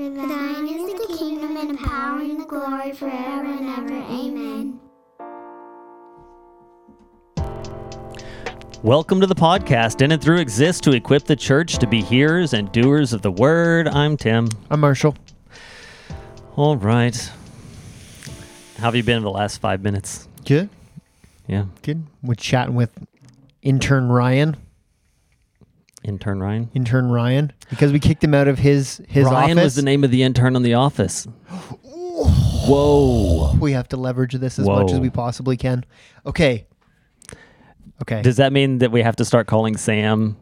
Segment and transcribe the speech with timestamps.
[0.00, 3.92] For thine is the kingdom and the power and the glory forever and ever.
[4.10, 4.80] Amen.
[8.82, 10.00] Welcome to the podcast.
[10.00, 13.30] In and Through exists to equip the church to be hearers and doers of the
[13.30, 13.88] word.
[13.88, 14.48] I'm Tim.
[14.70, 15.16] I'm Marshall.
[16.56, 17.30] All right.
[18.78, 20.28] How have you been in the last five minutes?
[20.46, 20.70] Good.
[21.46, 21.66] Yeah.
[21.82, 22.04] Good.
[22.22, 22.90] We're chatting with
[23.60, 24.56] intern Ryan.
[26.04, 26.70] Intern Ryan.
[26.74, 27.52] Intern Ryan.
[27.68, 29.34] Because we kicked him out of his his office.
[29.36, 29.64] Ryan office.
[29.64, 31.26] was the name of the intern on The Office.
[32.66, 33.54] Whoa.
[33.60, 35.84] we have to leverage this as much as we possibly can.
[36.26, 36.66] Okay.
[38.02, 38.22] Okay.
[38.22, 40.36] Does that mean that we have to start calling Sam?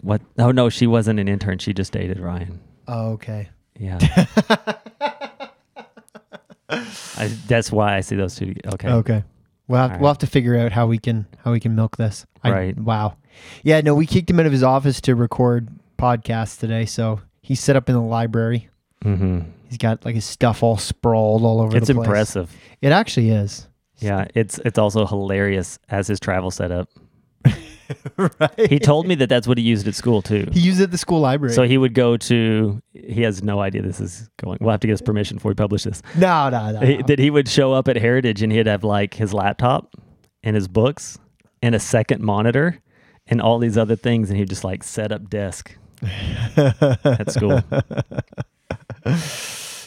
[0.00, 0.20] What?
[0.38, 1.58] Oh no, she wasn't an intern.
[1.58, 2.60] She just dated Ryan.
[2.88, 3.48] oh, okay.
[3.78, 3.98] Yeah.
[6.68, 8.54] I, that's why I see those two.
[8.74, 8.88] Okay.
[8.88, 9.24] Okay.
[9.68, 10.10] We'll have, All we'll right.
[10.10, 12.26] have to figure out how we can how we can milk this.
[12.42, 12.78] I- Right.
[12.78, 13.16] Wow.
[13.62, 13.80] Yeah.
[13.80, 16.84] No, we kicked him out of his office to record podcasts today.
[16.86, 18.68] So he's set up in the library.
[19.02, 22.06] hmm He's got like his stuff all sprawled all over It's the place.
[22.06, 22.56] impressive.
[22.80, 23.66] It actually is.
[23.98, 26.88] Yeah, it's it's also hilarious as his travel setup.
[28.16, 28.70] right.
[28.70, 30.46] He told me that that's what he used at school too.
[30.52, 31.54] He used it at the school library.
[31.54, 32.80] So he would go to.
[32.92, 34.58] He has no idea this is going.
[34.60, 36.02] We'll have to get his permission before we publish this.
[36.16, 36.80] no, no, no.
[36.80, 37.06] He- no.
[37.06, 39.94] that he would show up at Heritage and he'd have like his laptop
[40.42, 41.18] and his books
[41.62, 42.78] and a second monitor
[43.26, 45.76] and all these other things, and he'd just like set up desk
[46.56, 47.62] at school.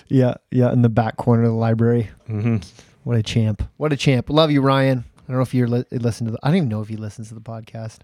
[0.07, 2.09] yeah, yeah, in the back corner of the library.
[2.27, 2.57] hmm
[3.03, 3.63] What a champ!
[3.77, 4.29] What a champ!
[4.29, 5.03] Love you, Ryan.
[5.19, 6.39] I don't know if you're li- listen to the.
[6.43, 7.99] I don't even know if he listens to the podcast.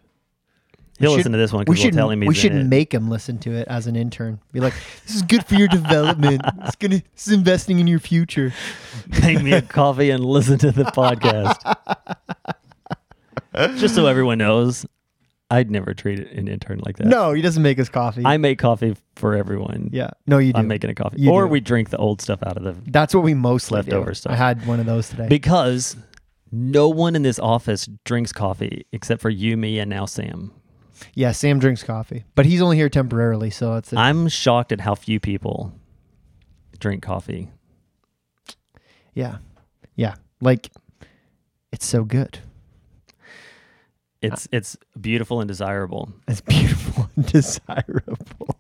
[0.99, 2.93] He'll should- listen to this one We because should tell him he's we should make
[2.93, 4.39] him listen to it as an intern.
[4.51, 4.75] Be like,
[5.07, 6.41] this is good for your development.
[6.65, 8.53] It's gonna is investing in your future.
[9.23, 11.57] make me a coffee and listen to the podcast.
[13.79, 14.85] Just so everyone knows,
[15.53, 17.07] I'd never treat an intern like that.
[17.07, 18.23] No, he doesn't make us coffee.
[18.25, 19.89] I make coffee for everyone.
[19.93, 20.59] yeah, no, you do.
[20.59, 21.21] I'm making a coffee.
[21.21, 21.49] You or do.
[21.49, 24.15] we drink the old stuff out of the That's what we mostly Leftover do.
[24.15, 24.33] stuff.
[24.33, 25.27] I had one of those today.
[25.27, 25.95] because
[26.51, 30.51] no one in this office drinks coffee except for you, me, and now Sam.
[31.13, 34.81] yeah, Sam drinks coffee, but he's only here temporarily, so it's a, I'm shocked at
[34.81, 35.73] how few people
[36.79, 37.49] drink coffee.
[39.13, 39.37] yeah,
[39.95, 40.15] yeah.
[40.41, 40.69] Like,
[41.71, 42.39] it's so good.
[44.23, 46.11] It's it's beautiful and desirable.
[46.27, 48.17] It's beautiful and desirable.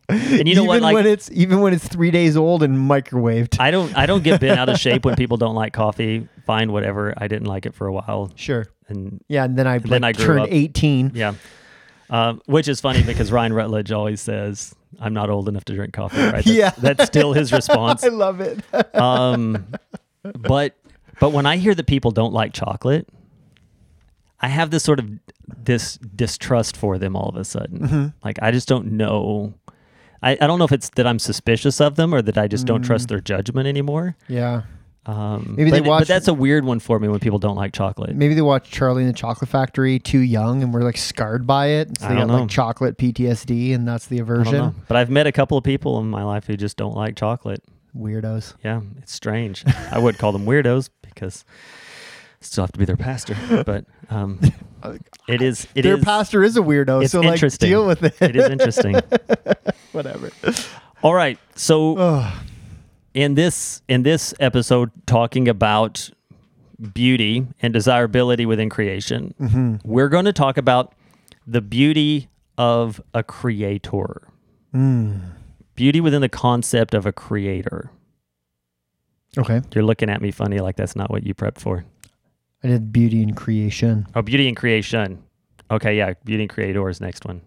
[0.09, 2.77] And you know even what, like- when it's even when it's three days old and
[2.77, 3.59] microwaved.
[3.59, 6.27] I don't I don't get bent out of shape when people don't like coffee.
[6.45, 7.13] Fine, whatever.
[7.17, 8.67] I didn't like it for a while, sure.
[8.89, 10.49] and Yeah, and then I, then like, I turned up.
[10.51, 11.11] eighteen.
[11.15, 11.35] Yeah.
[12.09, 15.93] Um, which is funny because Ryan Rutledge always says, I'm not old enough to drink
[15.93, 16.17] coffee.
[16.21, 16.31] Right?
[16.33, 16.71] That's, Yeah.
[16.77, 18.03] That's still his response.
[18.03, 18.59] I love it.
[18.93, 19.65] Um,
[20.21, 20.75] but,
[21.19, 23.07] but when I hear that people don't like chocolate,
[24.43, 25.09] I have this sort of
[25.63, 27.79] this distrust for them all of a sudden.
[27.79, 28.07] Mm-hmm.
[28.23, 29.53] Like, I just don't know.
[30.21, 32.65] I, I don't know if it's that I'm suspicious of them or that I just
[32.67, 34.15] don't trust their judgment anymore.
[34.27, 34.63] yeah.
[35.05, 37.73] Um, Maybe they watch- but that's a weird one for me when people don't like
[37.73, 38.15] chocolate.
[38.15, 41.67] Maybe they watched Charlie and the Chocolate Factory too young and were like scarred by
[41.67, 41.99] it.
[41.99, 42.39] So I don't got know.
[42.43, 44.53] like chocolate PTSD and that's the I don't aversion.
[44.53, 44.75] know.
[44.87, 47.61] But I've met a couple of people in my life who just don't like chocolate.
[47.93, 48.53] Weirdos.
[48.63, 49.65] Yeah, it's strange.
[49.91, 51.43] I would call them weirdos because
[52.43, 53.35] still have to be their pastor.
[53.65, 54.39] But um,
[55.27, 55.67] it is.
[55.75, 57.69] It Their is- pastor is a weirdo, it's so like interesting.
[57.69, 58.15] deal with it.
[58.21, 58.95] It is interesting.
[59.91, 60.29] Whatever.
[61.01, 61.37] All right.
[61.55, 62.41] So Oh,
[63.13, 66.09] in this in this episode, talking about
[66.93, 69.75] beauty and desirability within creation, Mm-hmm.
[69.85, 70.93] we're going to talk about
[71.47, 72.27] the beauty
[72.57, 74.27] of a creator.
[74.73, 75.19] mm.
[75.75, 77.89] Beauty within the concept of a creator.
[79.37, 79.61] Okay.
[79.73, 81.83] You're looking at me funny, like that's not what you prepped for.
[82.63, 84.07] I did beauty and creation.
[84.15, 85.21] Oh, beauty and creation.
[85.69, 87.41] Okay, yeah, beauty and creator is next one.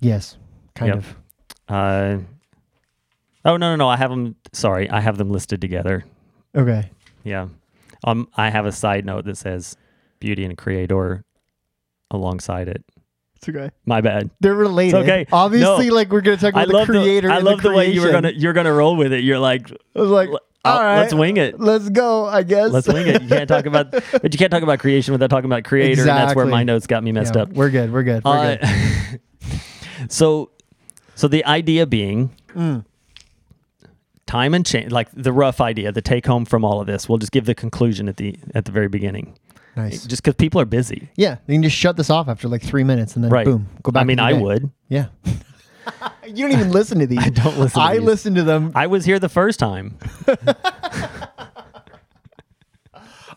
[0.00, 0.36] Yes.
[0.74, 0.98] Kind Yep.
[0.98, 1.16] of.
[1.68, 2.18] Uh,
[3.44, 3.88] oh no, no, no.
[3.88, 4.36] I have them.
[4.52, 6.04] Sorry, I have them listed together.
[6.56, 6.90] Okay.
[7.24, 7.48] Yeah.
[8.04, 9.76] Um, I have a side note that says
[10.20, 11.24] beauty and creator
[12.10, 12.84] alongside it.
[13.36, 13.70] It's okay.
[13.86, 14.30] My bad.
[14.40, 14.96] They're related.
[15.00, 15.26] okay.
[15.32, 15.94] Obviously, No.
[15.94, 17.28] like we're gonna talk about love the creator.
[17.28, 17.34] the.
[17.34, 19.24] I love the, way you were gonna you're gonna roll with it.
[19.24, 21.58] You're like, I was like, "L- all uh, let's wing it.
[21.60, 22.26] Let's go.
[22.26, 22.70] I guess.
[22.72, 23.22] Let's wing it.
[23.22, 26.08] You can't talk about, but you can't talk about creation without talking about creator, and
[26.10, 27.50] that's where my notes got me messed Yeah, up.
[27.50, 27.92] We're good.
[27.92, 28.24] We're good.
[28.24, 29.20] We're Uh, good.
[30.08, 30.50] so,
[31.14, 32.84] so the idea being Mm.
[34.26, 37.08] time and change, like the rough idea, the take home from all of this.
[37.08, 39.38] We'll just give the conclusion at the at the very beginning,
[39.76, 40.04] Nice.
[40.06, 41.08] just because people are busy.
[41.16, 43.44] Yeah, you can just shut this off after like three minutes and then Right.
[43.44, 44.00] boom, go back.
[44.00, 44.40] I mean, to the I day.
[44.42, 44.70] would.
[44.88, 45.06] Yeah.
[46.26, 47.18] you don't even listen to these.
[47.22, 47.80] I don't listen.
[47.80, 48.06] To I these.
[48.06, 48.72] listen to them.
[48.74, 49.98] I was here the first time.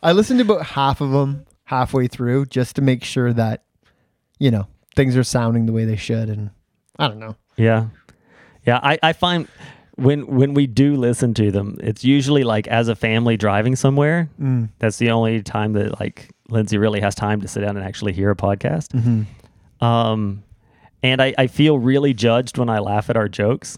[0.04, 3.64] I listened to about half of them halfway through just to make sure that,
[4.40, 6.30] you know, things are sounding the way they should.
[6.30, 6.50] And
[6.98, 7.36] I don't know.
[7.56, 7.88] Yeah.
[8.66, 8.80] Yeah.
[8.82, 9.48] I, I find
[9.96, 14.30] when when we do listen to them, it's usually like as a family driving somewhere.
[14.40, 14.70] Mm.
[14.80, 18.14] That's the only time that like Lindsay really has time to sit down and actually
[18.14, 18.90] hear a podcast.
[18.90, 19.86] Mm-hmm.
[19.86, 20.44] Um,
[21.04, 23.78] and I, I feel really judged when I laugh at our jokes.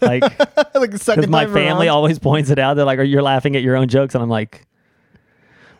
[0.00, 0.22] Like,
[0.74, 1.96] like the second because my family around.
[1.96, 2.74] always points it out.
[2.74, 4.66] They're like, "Are you laughing at your own jokes?" And I'm like,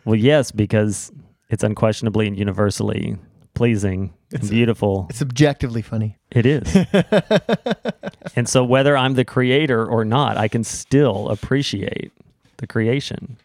[0.04, 1.12] "Well, yes, because
[1.50, 3.16] it's unquestionably and universally
[3.54, 5.06] pleasing and It's- beautiful.
[5.10, 6.18] It's objectively funny.
[6.32, 6.76] It is."
[8.36, 12.12] and so, whether I'm the creator or not, I can still appreciate
[12.56, 13.36] the creation.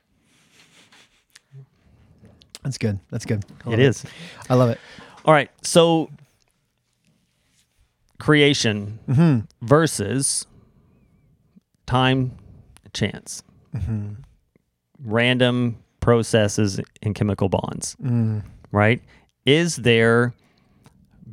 [2.64, 3.00] That's good.
[3.12, 3.44] That's good.
[3.66, 4.06] I It is.
[4.50, 4.80] I love it.
[5.26, 5.50] All right.
[5.62, 6.10] So,
[8.24, 9.40] creation Mm-hmm.
[9.68, 10.48] versus
[11.86, 12.32] time,
[12.94, 13.44] chance,
[13.76, 14.14] Mm-hmm.
[15.04, 18.44] random processes and chemical bonds, Mm.
[18.72, 19.02] right?
[19.46, 20.34] Is there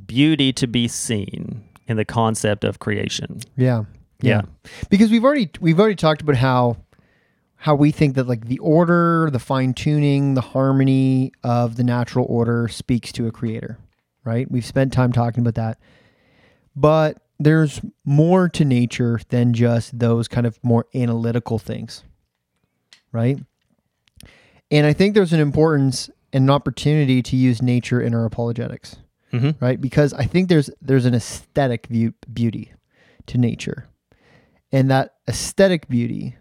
[0.07, 3.41] beauty to be seen in the concept of creation?
[3.57, 3.85] Yeah.
[4.23, 4.43] Yeah.
[4.91, 6.77] Because we've already we've already talked about how
[7.57, 12.27] how we think that like the order, the fine tuning, the harmony of the natural
[12.29, 13.79] order speaks to a creator,
[14.25, 14.51] right?
[14.51, 15.79] We've spent time talking about that.
[16.77, 22.05] But there's more to nature than just those kind of more analytical things.
[23.13, 23.39] Right?
[24.71, 28.97] And I think there's an importance and an opportunity to use nature in our apologetics
[29.33, 29.65] Mm-hmm.
[29.65, 29.81] right?
[29.81, 32.73] Because I think there's there's an aesthetic view, beauty
[33.27, 33.87] to nature,
[34.73, 36.37] and that aesthetic beauty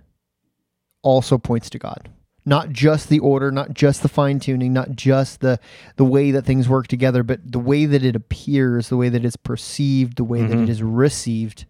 [1.04, 2.10] also points to God.
[2.50, 5.60] Not just the order, not just the fine tuning, not just the
[5.98, 9.24] the way that things work together, but the way that it appears, the way that
[9.24, 10.64] it's perceived, the way that Mhm.
[10.64, 11.66] it is received.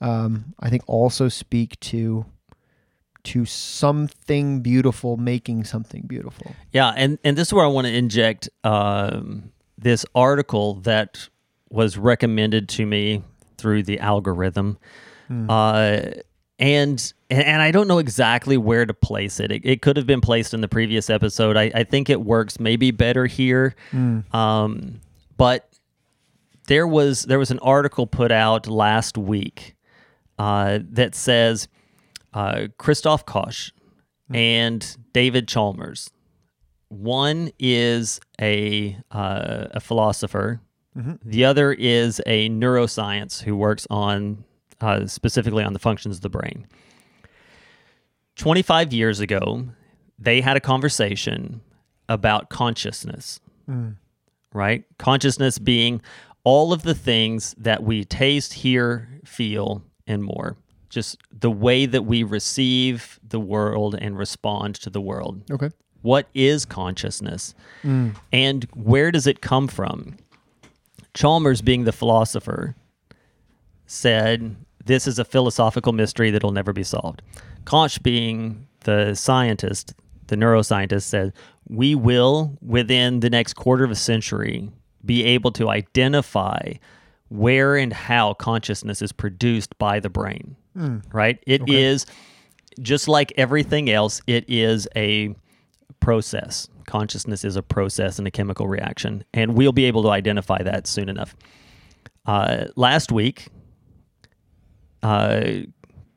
[0.00, 2.26] Um, I think also speak to
[3.24, 6.54] to something beautiful making something beautiful.
[6.72, 11.28] Yeah, and and this is where I want to inject um, this article that
[11.70, 13.22] was recommended to me
[13.58, 14.78] through the algorithm,
[15.48, 16.00] uh,
[16.58, 19.52] and and I don't know exactly where to place it.
[19.52, 21.56] It, it could have been placed in the previous episode.
[21.56, 23.74] I, I think it works maybe better here,
[24.32, 25.00] um,
[25.36, 25.68] but
[26.66, 29.74] there was there was an article put out last week
[30.38, 31.68] uh, that says
[32.34, 33.72] uh, Christoph Koch
[34.32, 36.10] and David Chalmers.
[36.88, 40.60] One is a uh, a philosopher.
[41.24, 44.44] The other is a neuroscience who works on
[44.80, 46.66] uh, specifically on the functions of the brain.
[48.36, 49.68] Twenty five years ago,
[50.18, 51.60] they had a conversation
[52.08, 53.40] about consciousness.
[54.54, 56.00] Right, consciousness being
[56.42, 60.56] all of the things that we taste, hear, feel, and more.
[60.88, 65.68] Just the way that we receive the world and respond to the world Okay.
[66.00, 67.54] what is consciousness
[68.32, 70.16] and where does it come from
[71.12, 72.74] chalmers being the philosopher
[73.86, 74.56] said
[74.88, 77.22] this is a philosophical mystery that'll never be solved.
[77.64, 79.94] Koch being the scientist
[80.28, 81.32] the neuroscientist said
[81.68, 84.70] we will within the next quarter of a century
[85.04, 86.72] be able to identify
[87.28, 90.56] where and how consciousness is produced by the brain.
[91.12, 91.42] Right?
[91.46, 92.06] It is
[92.80, 95.34] just like everything else, it is a
[96.00, 96.68] process.
[96.86, 100.86] Consciousness is a process and a chemical reaction, and we'll be able to identify that
[100.86, 101.34] soon enough.
[102.24, 103.48] Uh, last week,
[105.02, 105.42] uh,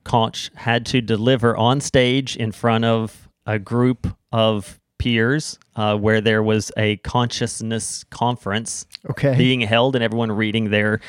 [0.03, 6.21] Koch had to deliver on stage in front of a group of peers uh, where
[6.21, 9.35] there was a consciousness conference Okay.
[9.35, 10.99] being held and everyone reading their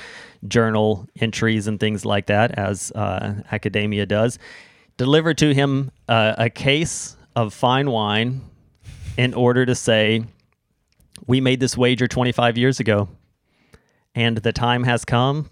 [0.49, 4.39] journal entries and things like that, as uh, academia does.
[4.97, 8.41] Delivered to him uh, a case of fine wine
[9.19, 10.25] in order to say,
[11.27, 13.09] We made this wager 25 years ago,
[14.15, 15.51] and the time has come,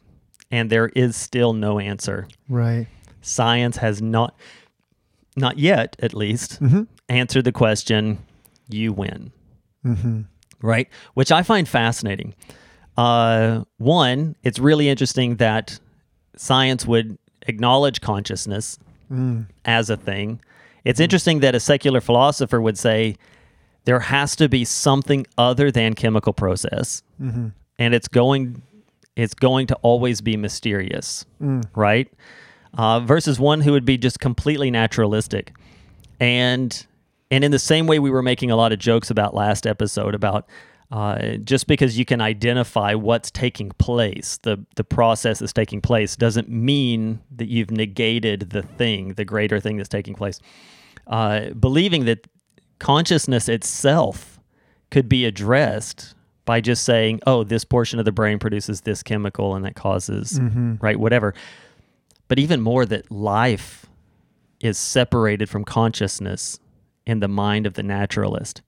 [0.50, 2.26] and there is still no answer.
[2.48, 2.86] right.
[3.22, 4.34] Science has not,
[5.36, 6.58] not yet at least,
[7.08, 8.18] answered the question,
[8.68, 9.32] You win
[9.84, 10.22] Mm-hmm.
[10.62, 10.88] right?
[11.14, 12.34] Which I find fascinating.
[12.96, 15.78] Uh, one, it's really interesting that
[16.36, 17.16] science would
[17.46, 18.78] acknowledge consciousness
[19.64, 20.40] as a thing.
[20.84, 23.16] It's interesting that a secular philosopher would say
[23.84, 28.62] there has to be something other than chemical process, and it's going
[29.16, 31.24] it's going to always be mysterious,
[31.74, 32.10] right?
[32.74, 35.52] Uh, versus one who would be just completely naturalistic,
[36.20, 36.86] and
[37.30, 40.14] and in the same way we were making a lot of jokes about last episode
[40.14, 40.48] about
[40.90, 46.16] uh, just because you can identify what's taking place, the the process that's taking place,
[46.16, 50.40] doesn't mean that you've negated the thing, the greater thing that's taking place.
[51.06, 52.26] Uh, believing that
[52.80, 54.40] consciousness itself
[54.90, 56.14] could be addressed
[56.50, 60.38] by just saying, "Oh, this portion of the brain produces this chemical, and that causes
[60.80, 61.34] right whatever."
[62.30, 63.86] but even more that life
[64.60, 66.60] is separated from consciousness
[67.04, 68.62] in the mind of the naturalist.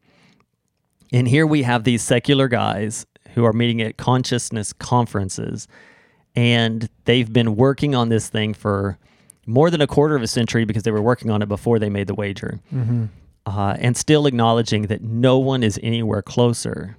[1.12, 5.68] And here we have these secular guys who are meeting at consciousness conferences,
[6.34, 8.98] and they've been working on this thing for
[9.46, 11.88] more than a quarter of a century because they were working on it before they
[11.88, 12.58] made the wager.
[13.46, 16.96] Uh, and still acknowledging that no one is anywhere closer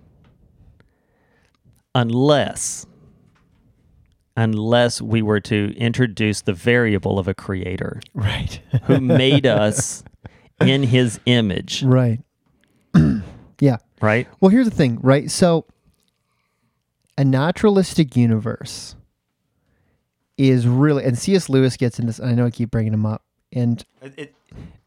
[1.95, 2.85] unless
[4.35, 8.59] unless we were to introduce the variable of a creator Right.
[8.85, 10.03] who made us
[10.61, 12.19] in his image, right.
[13.59, 13.77] yeah.
[14.01, 14.27] right?
[14.39, 15.29] Well, here's the thing, right?
[15.29, 15.65] So,
[17.17, 18.95] a naturalistic universe
[20.37, 21.47] is really, and C.S.
[21.47, 22.19] Lewis gets in this.
[22.19, 24.33] I know I keep bringing him up, and it,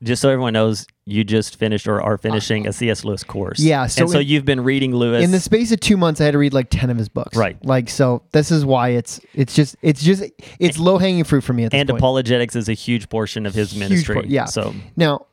[0.02, 2.70] Just so everyone knows, you just finished or are finishing ah.
[2.70, 3.04] a C.S.
[3.04, 3.60] Lewis course.
[3.60, 5.24] Yeah, so and so in- you've been reading Lewis.
[5.24, 7.36] in the space of two months, I had to read like ten of his books.
[7.36, 7.56] Right.
[7.64, 10.24] Like, so this is why it's it's just it's just
[10.58, 12.00] it's low hanging fruit for me at this and point.
[12.00, 14.14] apologetics is a huge portion of his Huge ministry.
[14.16, 14.46] part- yeah.
[14.46, 15.26] So Now,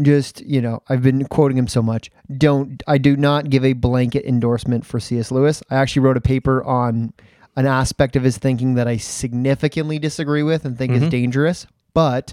[0.00, 2.10] just you know, I've been quoting him so much.
[2.38, 5.32] Don't I do not give a blanket endorsement for C.S.
[5.32, 5.60] Lewis.
[5.70, 7.12] I actually wrote a paper on
[7.56, 11.10] an aspect of his thinking that I significantly disagree with and think is mm-hmm.
[11.10, 11.66] dangerous.
[11.92, 12.32] But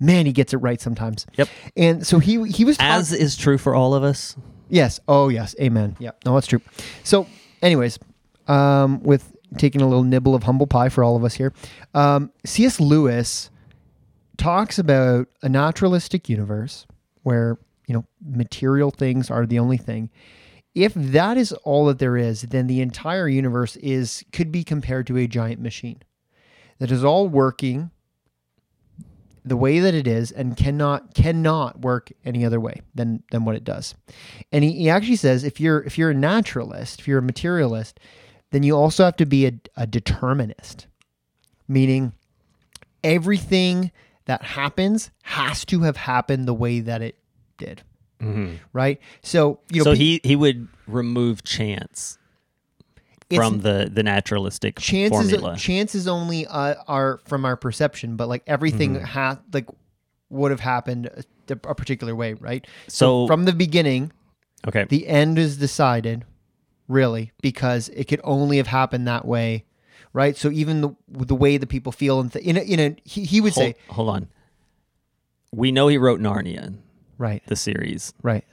[0.00, 1.26] man, he gets it right sometimes.
[1.36, 1.48] Yep.
[1.76, 4.36] And so he he was talk- as is true for all of us.
[4.68, 5.00] Yes.
[5.06, 5.54] Oh, yes.
[5.60, 5.96] Amen.
[5.98, 6.12] Yeah.
[6.24, 6.60] No, that's true.
[7.02, 7.26] So,
[7.62, 7.98] anyways,
[8.48, 11.52] um, with taking a little nibble of humble pie for all of us here,
[11.92, 12.80] um, C.S.
[12.80, 13.50] Lewis
[14.36, 16.86] talks about a naturalistic universe
[17.22, 20.10] where you know material things are the only thing.
[20.74, 25.06] If that is all that there is, then the entire universe is could be compared
[25.06, 26.02] to a giant machine
[26.78, 27.90] that is all working
[29.44, 33.56] the way that it is and cannot cannot work any other way than than what
[33.56, 33.94] it does.
[34.50, 38.00] And he, he actually says if you're if you're a naturalist, if you're a materialist,
[38.50, 40.86] then you also have to be a, a determinist,
[41.68, 42.12] meaning
[43.02, 43.92] everything
[44.24, 47.18] that happens has to have happened the way that it
[47.58, 47.82] did.
[48.22, 48.54] Mm-hmm.
[48.72, 48.98] Right.
[49.22, 52.18] So you know, so pe- he he would remove chance
[53.36, 55.56] from the the naturalistic chances formula.
[55.56, 59.04] chances only uh, are from our perception, but like everything Mm-hmm.
[59.04, 59.66] ha- like
[60.30, 61.06] would have happened
[61.48, 62.66] a, a particular way, right?
[62.88, 64.12] So- from the beginning,
[64.66, 64.84] okay.
[64.88, 66.24] the end is decided,
[66.88, 69.64] really, because it could only have happened that way,
[70.12, 70.36] right?
[70.36, 73.24] So even the the way that people feel and th- in a, in a he,
[73.24, 74.28] he would hold, say hold on.
[75.52, 76.74] We know he wrote Narnia,
[77.18, 78.12] right, the series.
[78.22, 78.44] right.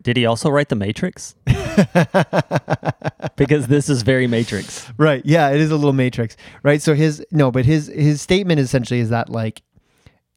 [0.00, 1.34] Did he also write The Matrix?
[3.36, 4.90] because this is very Matrix.
[4.96, 5.22] Right.
[5.24, 6.36] Yeah, it is a little matrix.
[6.62, 6.82] Right.
[6.82, 9.62] So his no, but his his statement essentially is that like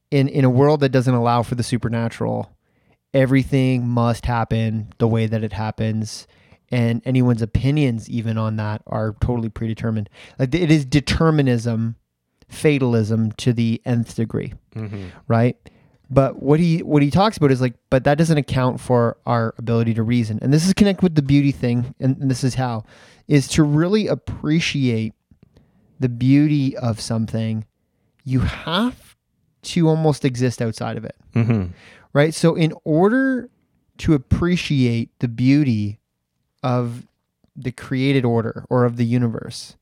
[0.10, 2.52] in in a world that doesn't allow for the supernatural,
[3.14, 6.28] everything must happen the way that it happens.
[6.70, 10.10] And anyone's opinions even on that are totally predetermined.
[10.40, 11.96] Like it is determinism,
[12.48, 14.54] fatalism to the nth degree.
[14.76, 15.08] Mm-hmm.
[15.28, 15.58] Right.
[16.14, 19.56] But what he what he talks about is like, but that doesn't account for our
[19.58, 20.40] ability to reason.
[20.42, 22.84] And this is connect with the beauty thing, and, and this is how,
[23.30, 25.14] is to really appreciate
[26.02, 27.66] the beauty of something,
[28.26, 29.16] you have
[29.62, 31.16] to almost exist outside of it.
[31.34, 31.68] Mm-hmm.
[32.12, 32.34] Right?
[32.34, 33.50] So in order
[34.00, 36.00] to appreciate the beauty
[36.62, 37.08] of
[37.56, 39.78] the created order or of the universe,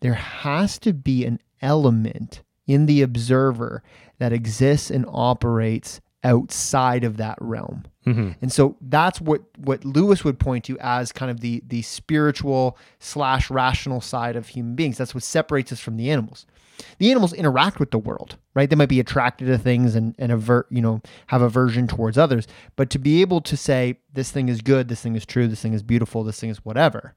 [0.00, 3.82] there has to be an element in the observer
[4.18, 7.84] that exists and operates outside of that realm.
[8.06, 8.30] Mm-hmm.
[8.40, 12.78] And so that's what what Lewis would point to as kind of the the spiritual
[12.98, 14.98] slash rational side of human beings.
[14.98, 16.46] That's what separates us from the animals.
[16.98, 18.70] The animals interact with the world, right?
[18.70, 22.46] They might be attracted to things and, and avert, you know, have aversion towards others.
[22.76, 25.60] But to be able to say this thing is good, this thing is true, this
[25.60, 27.14] thing is beautiful, this thing is whatever,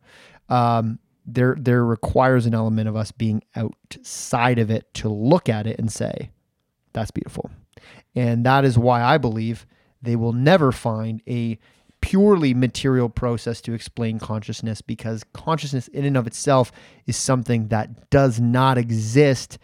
[0.49, 5.67] um, there there requires an element of us being outside of it to look at
[5.67, 6.31] it and say,
[6.93, 7.49] that's beautiful.
[8.15, 9.65] And that is why I believe
[10.01, 11.59] they will never find a
[12.01, 16.71] purely material process to explain consciousness because consciousness in and of itself
[17.05, 19.59] is something that does not exist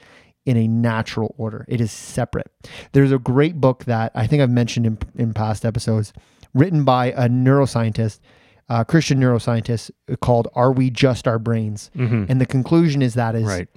[0.45, 1.65] in a natural order.
[1.67, 2.49] It is separate.
[2.93, 6.13] There's a great book that I think I've mentioned in, in past episodes,
[6.53, 8.19] written by a neuroscientist,
[8.69, 9.91] a Christian neuroscientist,
[10.21, 12.25] called "Are We Just Our Brains?" Mm-hmm.
[12.29, 13.67] And the conclusion is that is Right.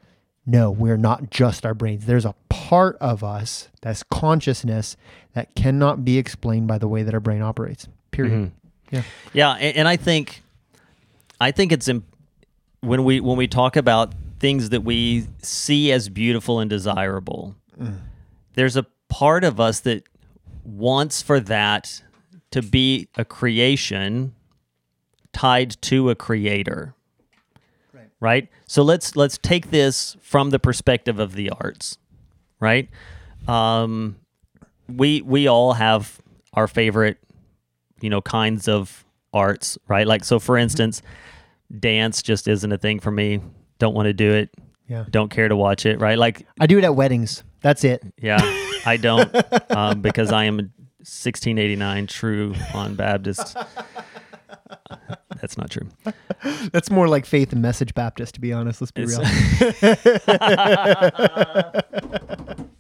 [0.47, 2.07] No, we're not just our brains.
[2.07, 4.97] There's a part of us that's consciousness
[5.35, 7.89] that cannot be explained by the way that our brain operates.
[8.11, 8.33] Period.
[8.33, 8.97] Mm-hmm.
[8.97, 9.03] Yeah.
[9.33, 10.43] Yeah, and, and I think,
[11.41, 12.07] I think it's imp-
[12.81, 17.55] when we when we talk about things that we see as beautiful and desirable.
[17.79, 17.99] Mm.
[18.55, 20.05] There's a part of us that
[20.65, 22.03] wants for that
[22.51, 24.35] to be a creation
[25.33, 26.95] tied to a creator.
[28.21, 28.49] Right?
[28.67, 31.99] So let's let's take this from the perspective of the arts,
[32.61, 32.89] right?
[33.49, 34.17] Um,
[34.89, 36.21] we we all have
[36.55, 37.19] our favorite,
[38.01, 40.07] you know, kinds of arts, right?
[40.07, 41.03] Like so, for instance,
[41.79, 43.41] dance just isn't a thing for me.
[43.79, 44.51] Don't want to do it.
[44.87, 45.05] Yeah.
[45.09, 46.19] Don't care to watch it, right?
[46.19, 47.45] Like, I do it at weddings.
[47.61, 48.03] That's it.
[48.21, 48.41] yeah,
[48.85, 49.31] I don't
[49.71, 50.63] um, because I am a
[51.03, 53.57] 1689 true on Baptist.
[55.41, 55.89] That's not true.
[56.73, 58.81] That's more like Faith and Message Baptist, to be honest.
[58.81, 59.27] Let's be It's- real.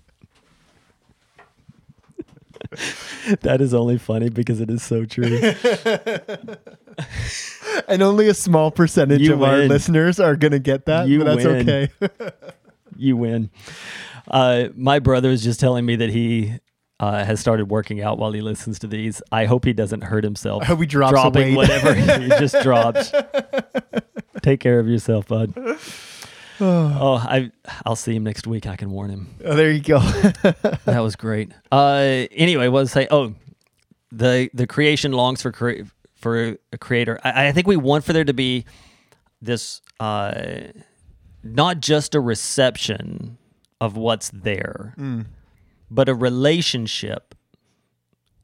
[3.42, 5.24] that is only funny because it is so true.
[7.88, 11.18] and only a small percentage You of our listeners are going to get that, You
[11.18, 11.68] but that's win.
[11.68, 11.88] okay.
[12.96, 13.50] you win.
[14.28, 16.54] Uh, my brother is just telling me that he
[17.00, 19.20] uh, has started working out while he listens to these.
[19.32, 20.62] I hope he doesn't hurt himself.
[20.62, 21.68] I hope he drops dropping weight.
[21.68, 23.10] whatever he just drops.
[24.42, 25.52] Take care of yourself, bud.
[26.60, 27.50] oh, I
[27.86, 28.66] I'll see him next week.
[28.66, 29.34] I can warn him.
[29.44, 29.98] Oh, there you go.
[30.84, 31.52] That was great.
[31.72, 33.08] Uh, anyway, what was I say?
[33.10, 33.34] Oh,
[34.12, 35.84] the the creation longs for crea-
[36.16, 37.18] for a creator.
[37.24, 38.66] I, I think we want for there to be
[39.40, 40.42] this uh,
[41.42, 43.38] not just a reception
[43.80, 44.94] of what's there,
[45.90, 47.34] but a relationship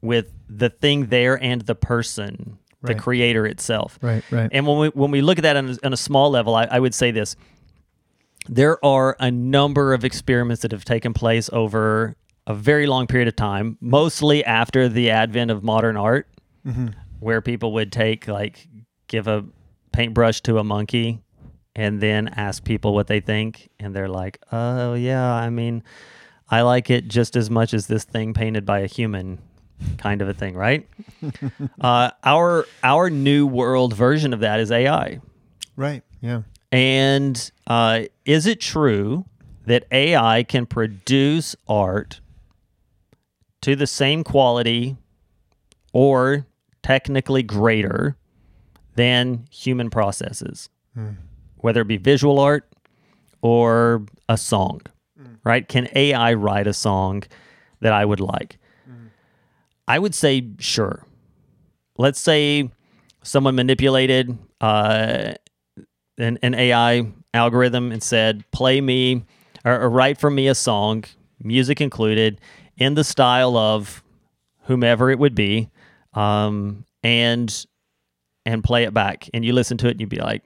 [0.01, 3.97] with the thing there and the person, the creator itself.
[4.01, 4.49] right, right.
[4.51, 6.65] And when we when we look at that on a, on a small level, I,
[6.65, 7.35] I would say this:
[8.47, 13.27] there are a number of experiments that have taken place over a very long period
[13.27, 16.27] of time, mostly after the advent of modern art,
[16.65, 16.87] mm-hmm.
[17.19, 18.67] where people would take like
[19.07, 19.43] give a
[19.91, 21.19] paintbrush to a monkey
[21.75, 25.83] and then ask people what they think, and they're like, "Oh yeah, I mean,
[26.49, 29.39] I like it just as much as this thing painted by a human."
[29.97, 30.87] kind of a thing, right?
[31.81, 35.19] uh, our our new world version of that is AI.
[35.75, 36.03] right.
[36.21, 36.41] Yeah.
[36.71, 39.25] And uh, is it true
[39.67, 42.19] that AI can produce art
[43.61, 44.97] to the same quality
[45.93, 46.45] or
[46.81, 48.17] technically greater
[48.95, 50.69] than human processes,
[51.57, 52.67] whether it be visual art
[53.41, 54.81] or a song,
[55.43, 55.67] right?
[55.67, 57.23] Can AI write a song
[57.81, 58.57] that I would like?
[59.87, 61.05] I would say sure.
[61.97, 62.69] Let's say
[63.23, 65.33] someone manipulated uh,
[66.17, 69.23] an, an AI algorithm and said, play me
[69.65, 71.03] or, or write for me a song,
[71.41, 72.39] music included,
[72.77, 74.03] in the style of
[74.63, 75.69] whomever it would be,
[76.13, 77.65] um, and
[78.45, 79.29] and play it back.
[79.33, 80.43] And you listen to it and you'd be like,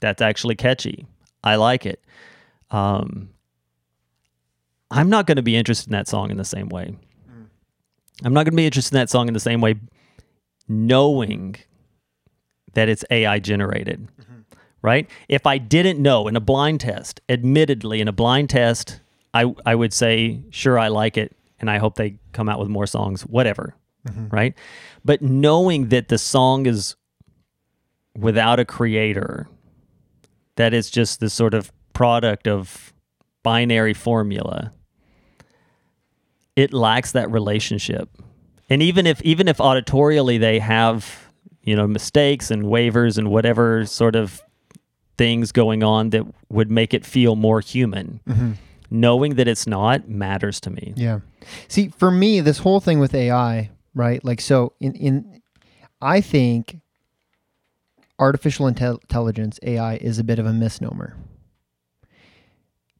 [0.00, 1.06] that's actually catchy.
[1.42, 2.04] I like it.
[2.70, 3.30] Um,
[4.92, 6.94] I'm not going to be interested in that song in the same way.
[7.30, 7.46] Mm.
[8.24, 9.76] I'm not going to be interested in that song in the same way,
[10.68, 11.56] knowing
[12.74, 14.40] that it's AI generated, mm-hmm.
[14.82, 15.08] right?
[15.28, 19.00] If I didn't know in a blind test, admittedly, in a blind test,
[19.34, 22.68] I, I would say, sure, I like it, and I hope they come out with
[22.68, 23.74] more songs, whatever,
[24.06, 24.28] mm-hmm.
[24.28, 24.54] right?
[25.04, 26.96] But knowing that the song is
[28.16, 29.48] without a creator,
[30.56, 32.92] that it's just this sort of product of
[33.42, 34.72] binary formula,
[36.56, 38.08] it lacks that relationship.
[38.68, 41.28] And even if even if auditorially they have,
[41.62, 44.42] you know, mistakes and waivers and whatever sort of
[45.18, 48.52] things going on that would make it feel more human, mm-hmm.
[48.90, 50.94] knowing that it's not matters to me.
[50.96, 51.20] Yeah.
[51.68, 54.24] See, for me, this whole thing with AI, right?
[54.24, 55.42] Like, so in, in
[56.00, 56.78] I think
[58.18, 61.16] artificial intel- intelligence, AI, is a bit of a misnomer.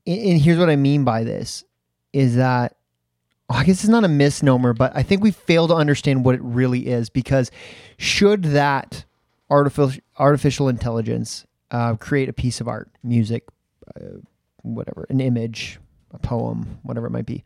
[0.06, 1.64] And, and here's what I mean by this
[2.12, 2.76] is that
[3.52, 6.42] I guess it's not a misnomer, but I think we fail to understand what it
[6.42, 7.50] really is because
[7.98, 9.04] should that
[9.50, 13.44] artificial artificial intelligence uh, create a piece of art, music,
[13.96, 14.18] uh,
[14.62, 15.78] whatever, an image,
[16.12, 17.44] a poem, whatever it might be,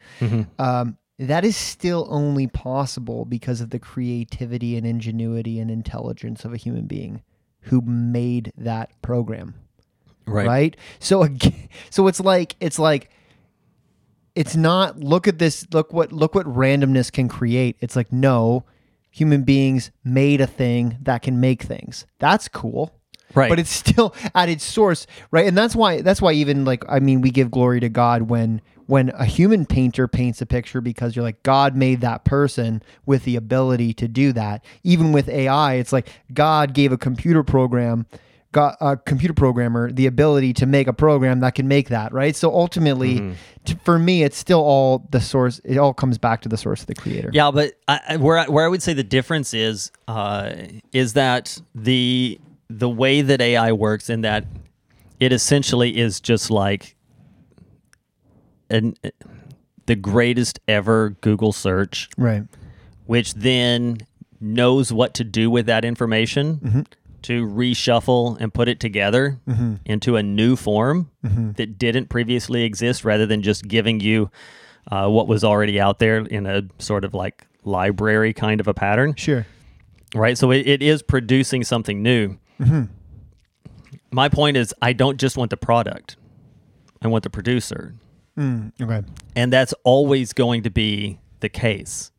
[0.59, 6.53] um, that is still only possible because of the creativity and ingenuity and intelligence of
[6.53, 7.23] a human being
[7.61, 9.55] who made that program.
[10.27, 13.11] Right, so again, so it's like it's like
[14.37, 17.77] it's not look at this look what look what randomness can create.
[17.81, 18.65] It's like no
[19.11, 22.07] human beings made a thing that can make things.
[22.21, 22.93] That's cool.
[23.35, 23.49] Right.
[23.49, 25.47] but it's still at its source right?
[25.47, 28.63] And that's why that's why even like i mean we give glory to god when
[28.87, 33.25] when a human painter paints a picture because you're like god made that person with
[33.25, 34.65] the ability to do that.
[34.85, 38.07] Even with ai it's like god gave a computer program
[38.57, 42.35] got a computer programmer the ability to make a program that can make that right?
[42.35, 46.49] So ultimately t- for me it's still all the source it all comes back to
[46.49, 47.31] the source of the creator.
[47.33, 50.53] Yeah, but I, I- where I, where I would say the difference is uh,
[50.93, 54.45] is that the the way that AI works in that
[55.21, 56.97] it essentially is just like
[58.71, 58.95] an,
[59.87, 62.43] the greatest ever Google search, Right.
[63.07, 63.99] which then
[64.41, 66.87] knows what to do with that information
[67.27, 69.39] to reshuffle and put it together
[69.85, 71.11] into a new form
[71.57, 74.31] that didn't previously exist rather than just giving you
[74.91, 78.75] uh, what was already out there in a sort of like library kind of a
[78.75, 79.45] pattern Sure.
[80.15, 80.39] right?
[80.39, 82.39] So it, it is producing something new.
[84.13, 86.17] My point is, I don't just want the product;
[87.03, 87.95] I want the producer,
[88.39, 89.03] Mm, okay.
[89.35, 92.13] and that's always going to be the case,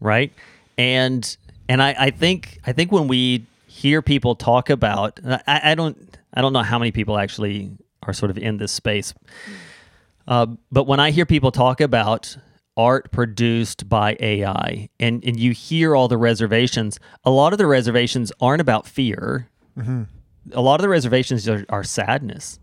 [0.00, 0.32] right?
[0.78, 1.36] And
[1.68, 3.44] and I, I think I think when we
[3.80, 5.96] hear people talk about, I, I don't
[6.34, 7.70] I don't know how many people actually
[8.02, 9.14] are sort of in this space,
[10.28, 12.36] uh, but when I hear people talk about
[12.76, 17.66] art produced by AI and, and you hear all the reservations, a lot of the
[17.66, 19.48] reservations aren't about fear.
[20.52, 22.58] A lot of the reservations are, are sadness.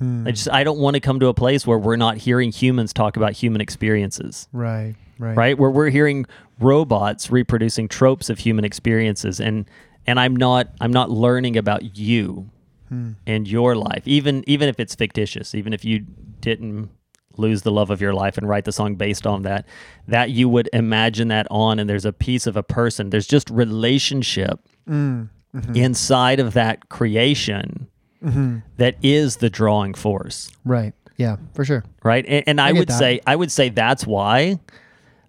[0.00, 2.92] I just I don't want to come to a place where we're not hearing humans
[2.92, 4.94] talk about human experiences, Right.
[5.18, 5.36] Right.
[5.36, 5.58] right?
[5.58, 6.26] Where we're hearing
[6.60, 9.64] robots reproducing tropes of human experiences, and
[10.08, 12.48] and I'm not I'm not learning about you
[12.88, 13.12] hmm.
[13.26, 16.06] and your life, even even if it's fictitious, even if you
[16.40, 16.90] didn't
[17.36, 19.66] lose the love of your life and write the song based on that,
[20.08, 23.10] that you would imagine that on, and there's a piece of a person.
[23.10, 25.28] There's just relationship mm.
[25.54, 25.76] mm-hmm.
[25.76, 27.86] inside of that creation
[28.24, 28.58] mm-hmm.
[28.78, 30.94] that is the drawing force Right.
[31.18, 31.36] Yeah.
[31.52, 31.84] For sure.
[32.02, 32.24] right?
[32.26, 32.98] And, and I, get would that.
[32.98, 34.58] say I would say that's why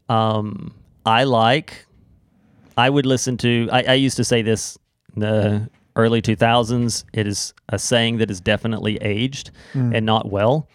[0.08, 0.74] um,
[1.06, 1.86] I like.
[2.80, 3.68] I would listen to.
[3.72, 4.78] I, I used to say this
[5.16, 7.04] in the early 2000s.
[7.14, 9.96] It is a saying that is definitely aged Mm.
[9.96, 10.68] and not well.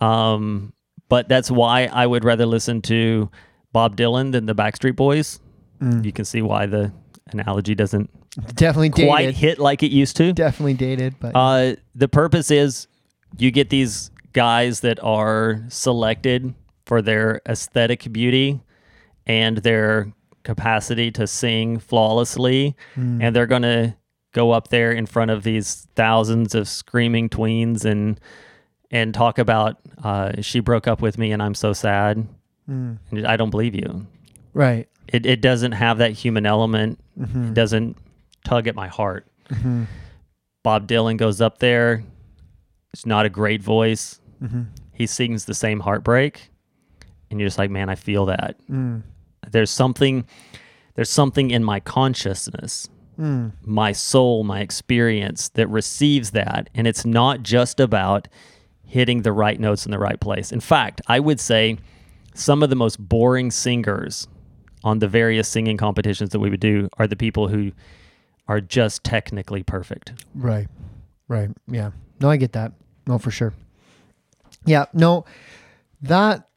[0.00, 0.72] Um,
[1.08, 3.30] but that's why I would rather listen to
[3.72, 5.40] Bob Dylan than the Backstreet Boys.
[5.82, 6.04] Mm.
[6.04, 6.92] You can see why the
[7.32, 8.10] analogy doesn't
[8.54, 9.08] Definitely dated.
[9.08, 10.32] quite hit like it used to.
[10.32, 11.14] Definitely dated.
[11.20, 12.86] But Uh, the purpose is
[13.38, 16.54] you get these guys that are selected
[16.86, 18.60] for their aesthetic beauty
[19.26, 23.20] and their capacity to sing flawlessly, hmm.
[23.20, 23.96] and they're going to
[24.32, 28.20] go up there in front of these thousands of screaming tweens and
[28.92, 32.26] and talk about uh, she broke up with me and I'm so sad.
[32.66, 32.94] Hmm.
[33.10, 34.06] And I don't believe you.
[34.52, 34.88] right.
[35.08, 37.00] It, it doesn't have that human element.
[37.18, 37.48] Mm-hmm.
[37.48, 37.96] It doesn't
[38.44, 39.26] tug at my heart.
[39.48, 39.84] Mm-hmm.
[40.62, 42.04] Bob Dylan goes up there.
[42.92, 44.20] It's not a great voice.
[44.40, 44.62] Mm-hmm.
[44.92, 46.50] He sings the same heartbreak,
[47.30, 48.56] and you're just like, man, I feel that.
[48.70, 49.02] Mm.
[49.48, 50.26] There's something.
[50.94, 53.50] There's something in my consciousness, hmm.
[53.62, 58.28] my soul, my experience that receives that, and it's not just about
[58.84, 60.50] hitting the right notes in the right place.
[60.50, 61.78] In fact, I would say
[62.34, 64.26] some of the most boring singers
[64.82, 67.72] on the various singing competitions that we would do are the people who
[68.48, 70.24] are just technically perfect.
[70.34, 70.66] Right.
[71.28, 71.50] Right.
[71.68, 71.92] Yeah.
[72.20, 72.72] No, I get that.
[73.06, 73.54] No, for sure.
[74.66, 74.86] Yeah.
[74.92, 75.24] No,
[76.02, 76.48] that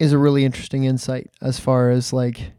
[0.00, 2.52] is a really interesting insight as far as like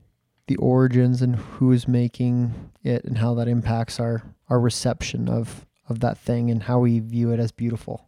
[0.47, 5.65] the origins and who is making it and how that impacts our our reception of
[5.89, 8.07] of that thing and how we view it as beautiful.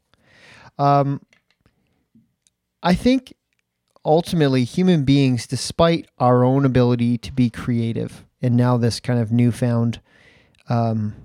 [0.77, 1.21] Um,
[2.83, 3.33] I think
[4.05, 9.31] ultimately human beings, despite our own ability to be creative, and now this kind of
[9.31, 9.99] newfound
[10.69, 11.15] um,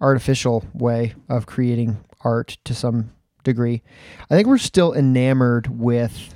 [0.00, 3.12] artificial way of creating art to some
[3.44, 3.82] degree,
[4.30, 6.34] I think we're still enamored with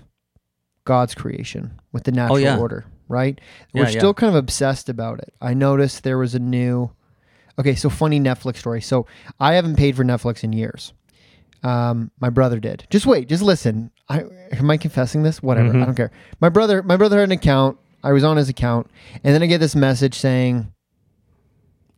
[0.87, 2.59] God's creation, with the natural yeah.
[2.59, 3.39] order, right?
[3.75, 5.35] Yeah, we're still kind of obsessed about it.
[5.43, 6.91] I noticed there was a new.
[7.59, 8.81] Okay, so funny Netflix story.
[8.81, 9.07] So
[9.39, 10.95] I haven't paid for Netflix in years.
[11.63, 12.87] Um, my brother did.
[12.91, 13.91] Just wait, just listen.
[14.09, 15.43] I am I confessing this?
[15.43, 15.73] Whatever.
[15.73, 15.83] Mhm.
[15.83, 16.13] I don't care.
[16.41, 17.79] My brother, my brother had an account.
[18.03, 18.89] I was on his account,
[19.25, 20.73] and then I get this message saying,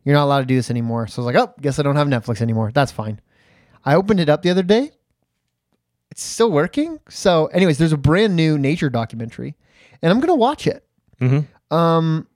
[0.03, 1.97] "You're not allowed to do this anymore." So I was like, "Oh, guess I don't
[1.97, 2.71] have Netflix anymore.
[2.73, 3.21] That's fine."
[3.85, 4.91] I opened it up the other day.
[6.11, 6.99] It's still working.
[7.09, 9.55] So, anyways, there's a brand new nature documentary,
[10.01, 10.83] and I'm gonna watch it
[11.21, 11.75] Mm-hmm.
[11.75, 12.27] um,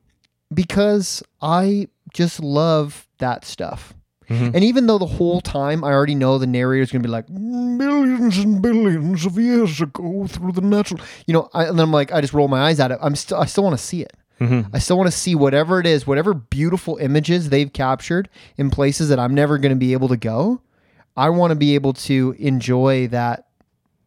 [0.53, 3.93] because I just love that stuff.
[4.29, 4.53] Mhm.
[4.55, 8.37] And even though the whole time I already know the narrator's gonna be like millions
[8.37, 12.11] and billions of years ago through the natural, you know, I, and then I'm like,
[12.13, 12.99] I just roll my eyes at it.
[13.01, 14.13] I'm still, I still want to see it.
[14.39, 14.75] Mm-hmm.
[14.75, 19.09] I still want to see whatever it is, whatever beautiful images they've captured in places
[19.09, 20.61] that I'm never going to be able to go.
[21.15, 23.45] I want to be able to enjoy that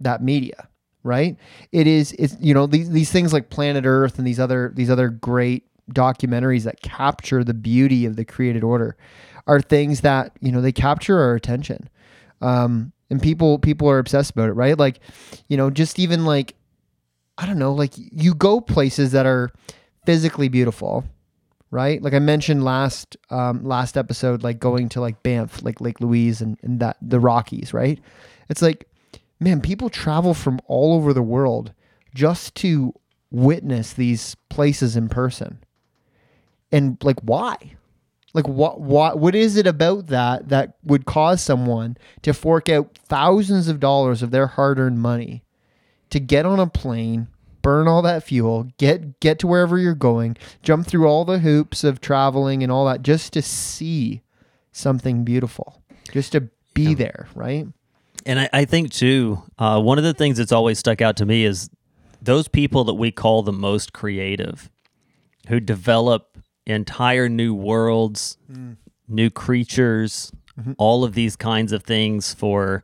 [0.00, 0.68] that media,
[1.02, 1.36] right?
[1.72, 4.90] It is it's you know these these things like Planet Earth and these other these
[4.90, 8.96] other great documentaries that capture the beauty of the created order
[9.46, 11.88] are things that you know they capture our attention.
[12.40, 14.78] Um and people people are obsessed about it, right?
[14.78, 15.00] Like
[15.48, 16.54] you know just even like
[17.38, 19.50] I don't know, like you go places that are
[20.06, 21.04] physically beautiful,
[21.70, 22.00] right?
[22.00, 26.40] Like I mentioned last um, last episode, like going to like Banff, like Lake Louise,
[26.40, 28.00] and, and that the Rockies, right?
[28.48, 28.88] It's like,
[29.38, 31.72] man, people travel from all over the world
[32.14, 32.94] just to
[33.30, 35.58] witness these places in person,
[36.72, 37.56] and like why?
[38.32, 42.96] Like what what what is it about that that would cause someone to fork out
[42.96, 45.42] thousands of dollars of their hard-earned money
[46.10, 47.28] to get on a plane,
[47.62, 51.82] burn all that fuel, get get to wherever you're going, jump through all the hoops
[51.82, 54.22] of traveling and all that just to see
[54.70, 57.66] something beautiful, just to be there, right?
[58.26, 61.24] And I, I think too, uh, one of the things that's always stuck out to
[61.26, 61.70] me is
[62.20, 64.68] those people that we call the most creative,
[65.48, 66.36] who develop
[66.66, 68.36] entire new worlds,
[69.08, 70.32] new creatures,
[70.76, 72.82] all of these kinds of things for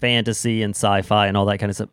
[0.00, 1.88] fantasy and sci-fi and all that kind of stuff.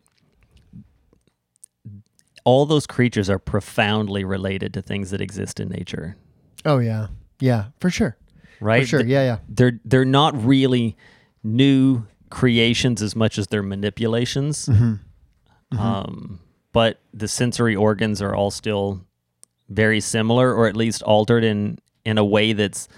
[2.43, 6.15] All those creatures are profoundly related to things that exist in nature,
[6.65, 7.07] Oh yeah.
[7.39, 8.17] Yeah, for sure.
[8.59, 8.81] right?
[8.83, 9.05] For sure.
[9.05, 9.37] Yeah, yeah.
[9.47, 10.95] they're they're not really
[11.43, 12.05] new
[12.35, 14.65] creations as much as they're manipulations.
[14.65, 15.79] Mm-hmm.
[15.79, 16.39] Um,
[16.73, 18.99] but the sensory organs are all still
[19.69, 22.89] very similar, or at least altered in in a way that's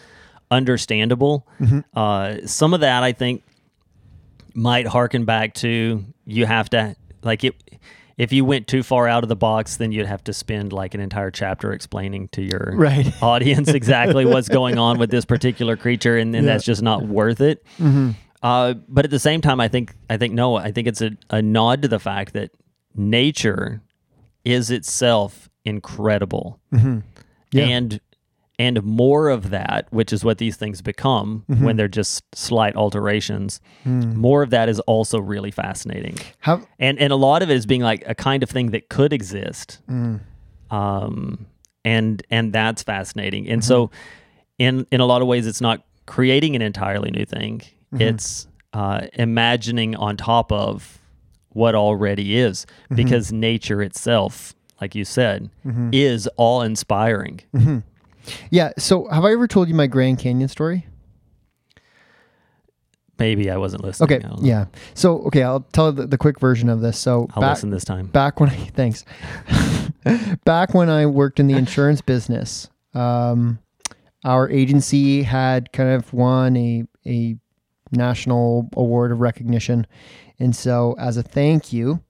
[0.50, 1.48] understandable.
[1.60, 1.80] Mm-hmm.
[1.96, 3.44] Uh, some of that I think
[4.56, 7.54] might harken back to you have to like it.
[8.18, 10.96] If you went too far out of the box, then you'd have to spend like
[10.96, 13.14] an entire chapter explaining to your Right.
[13.22, 16.54] audience exactly what's going on with this particular creature, and, and Yeah.
[16.54, 17.64] that's just not worth it.
[17.80, 18.12] Mm-hmm.
[18.44, 21.12] Uh, but at the same time, I think I think no, I think it's a,
[21.30, 22.52] a nod to the fact that
[22.96, 23.82] nature
[24.46, 27.00] is itself incredible, Mm-hmm.
[27.52, 27.66] Yeah.
[27.66, 28.00] and
[28.60, 31.64] and more of that, which is what these things become Mm-hmm.
[31.66, 33.60] when they're just slight alterations.
[33.86, 37.66] More of that is also really fascinating, How and and a lot of it is
[37.66, 40.20] being like a kind of thing that could exist Mm.
[40.72, 41.46] um,
[41.86, 43.50] and and that's fascinating.
[43.50, 43.92] And so,
[44.58, 47.62] in in a lot of ways, it's not creating an entirely new thing.
[47.94, 51.00] It's uh, imagining on top of
[51.50, 55.50] what already is, because nature itself, like you said,
[55.92, 57.42] is awe inspiring.
[58.52, 60.86] Yeah, so have I ever told you my Grand Canyon story?
[63.20, 64.14] Maybe I wasn't listening.
[64.14, 64.48] Okay, I don't know.
[64.48, 64.66] yeah.
[64.94, 67.00] So, okay, I'll tell the, the quick version of this.
[67.00, 68.08] So, I'll back, listen this time.
[68.08, 69.06] back when I thanks,
[70.46, 73.58] back when I worked in the insurance business, um,
[74.24, 77.38] our agency had kind of won a a
[77.92, 79.88] national award of recognition,
[80.40, 82.02] and so as a thank you,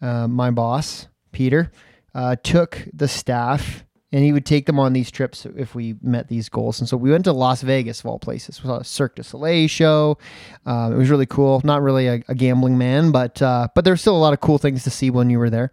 [0.00, 1.70] uh, my boss Peter
[2.14, 3.84] uh, took the staff.
[4.14, 6.78] And he would take them on these trips if we met these goals.
[6.80, 8.62] And so we went to Las Vegas, of all places.
[8.62, 10.18] We saw a Cirque du Soleil show.
[10.66, 11.62] Um, it was really cool.
[11.64, 14.58] Not really a, a gambling man, but uh, but there's still a lot of cool
[14.58, 15.72] things to see when you were there,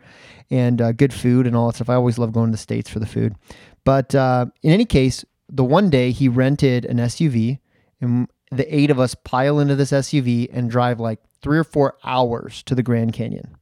[0.50, 1.90] and uh, good food and all that stuff.
[1.90, 3.36] I always love going to the states for the food.
[3.84, 7.60] But uh, in any case, the one day he rented an SUV,
[8.00, 11.96] and the eight of us pile into this SUV and drive like three or four
[12.04, 13.56] hours to the Grand Canyon.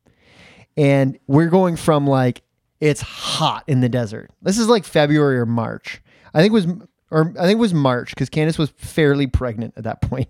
[0.76, 2.42] And we're going from like
[2.80, 4.30] it's hot in the desert.
[4.42, 6.02] This is like February or March.
[6.34, 6.68] I think it was
[7.10, 10.30] or I think it was March because Candace was fairly pregnant at that point.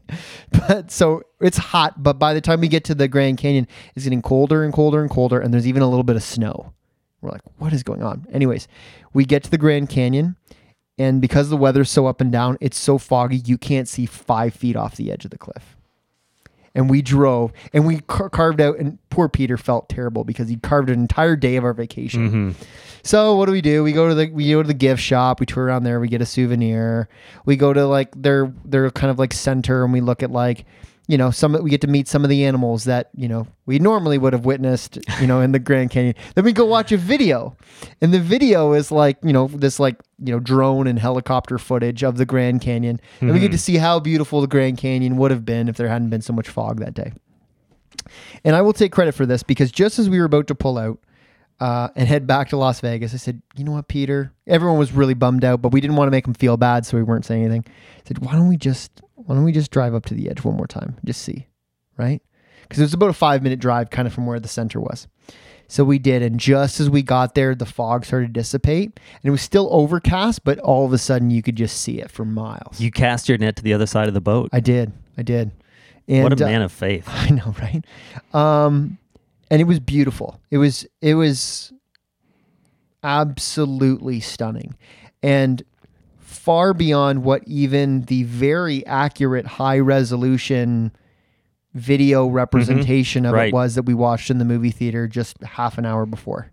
[0.51, 4.05] But so it's hot, but by the time we get to the Grand Canyon, it's
[4.05, 6.73] getting colder and colder and colder, and there's even a little bit of snow.
[7.21, 8.27] We're like, what is going on?
[8.31, 8.67] Anyways,
[9.13, 10.35] we get to the Grand Canyon,
[10.97, 14.53] and because the weather's so up and down, it's so foggy you can't see five
[14.53, 15.75] feet off the edge of the cliff.
[16.75, 20.57] And we drove and we car- carved out and poor peter felt terrible because he
[20.57, 22.29] carved an entire day of our vacation.
[22.29, 22.51] Hmm
[23.07, 23.83] so what do we do?
[23.83, 26.09] We go to the we go to the gift shop we tour around there we
[26.09, 27.07] get a souvenir.
[27.45, 30.65] We go to like their their kind of like center and we look at like
[31.07, 33.79] you know some we get to meet some of the animals that you know we
[33.79, 36.97] normally would have witnessed you know in the grand canyon then we go watch a
[36.97, 37.55] video
[38.01, 42.03] and the video is like you know this like you know drone and helicopter footage
[42.03, 45.31] of the grand canyon and we get to see how beautiful the grand canyon would
[45.31, 47.11] have been if there hadn't been so much fog that day
[48.43, 50.77] and i will take credit for this because just as we were about to pull
[50.77, 50.99] out
[51.59, 53.15] uh, and head back to Las Vegas.
[53.15, 54.31] I said, you know what, Peter?
[54.45, 56.97] Everyone was really bummed out, but we didn't want to make them feel bad, so
[56.97, 57.65] we weren't saying anything.
[57.67, 60.43] I said, why don't we just why don't we just drive up to the edge
[60.43, 61.47] one more time, just see,
[61.97, 62.21] right?
[62.61, 65.07] Because it was about a five minute drive, kind of from where the center was.
[65.69, 69.25] So we did, and just as we got there, the fog started to dissipate, and
[69.25, 72.23] it was still overcast, but all of a sudden you could just see it for
[72.23, 72.79] miles.
[72.79, 74.49] You cast your net to the other side of the boat.
[74.53, 75.51] I did, I did.
[76.07, 77.05] And, what a uh, man of faith.
[77.07, 77.83] I know, right?
[78.33, 78.97] Um,
[79.49, 80.39] and it was beautiful.
[80.51, 81.73] It was it was
[83.03, 84.75] absolutely stunning,
[85.21, 85.63] and
[86.47, 90.93] far beyond what even the very accurate, high resolution
[91.73, 92.35] video mm-hmm.
[92.35, 93.49] representation of Right.
[93.49, 96.49] it was that we watched in the movie theater just half an hour before.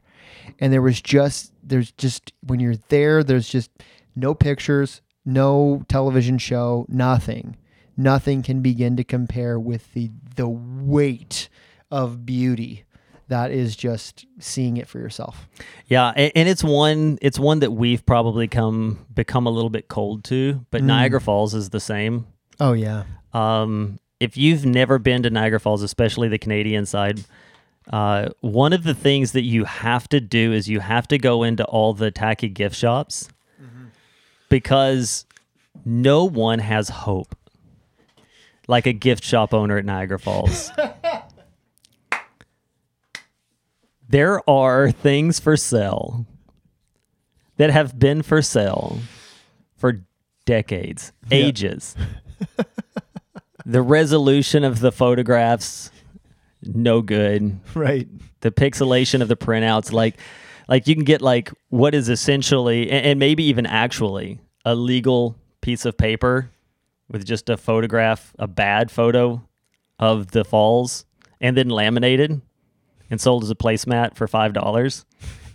[0.58, 3.70] And there was just there's just when you're there, there's just
[4.16, 7.56] no pictures, no television show, nothing.
[7.96, 11.48] Nothing can begin to compare with the the weight
[11.92, 12.83] of beauty
[13.28, 15.48] that is just seeing it for yourself.
[15.86, 19.88] Yeah, and, and it's one it's one that we've probably come become a little bit
[19.88, 22.26] cold to, but Niagara Falls is the same.
[22.60, 23.04] Oh yeah.
[23.32, 27.24] Um, if you've never been to Niagara Falls, especially the Canadian side,
[27.90, 31.42] uh, one of the things that you have to do is you have to go
[31.42, 33.28] into all the tacky gift shops
[34.48, 35.26] because
[35.84, 37.34] no one has hope
[38.68, 40.70] like a gift shop owner at Niagara Falls.
[44.08, 46.26] there are things for sale
[47.56, 48.98] that have been for sale
[49.76, 50.00] for
[50.44, 51.96] decades, ages.
[53.66, 55.90] the resolution of the photographs,
[56.62, 57.58] no good.
[57.74, 58.08] Right.
[58.40, 60.18] The pixelation of the printouts, like,
[60.68, 65.36] like you can get like what is essentially, and, and maybe even actually, a legal
[65.60, 66.50] piece of paper
[67.08, 69.42] with just a photograph, a bad photo
[69.98, 71.04] of the falls,
[71.40, 72.40] and then laminated
[73.10, 75.04] and sold as a placemat for five dollars.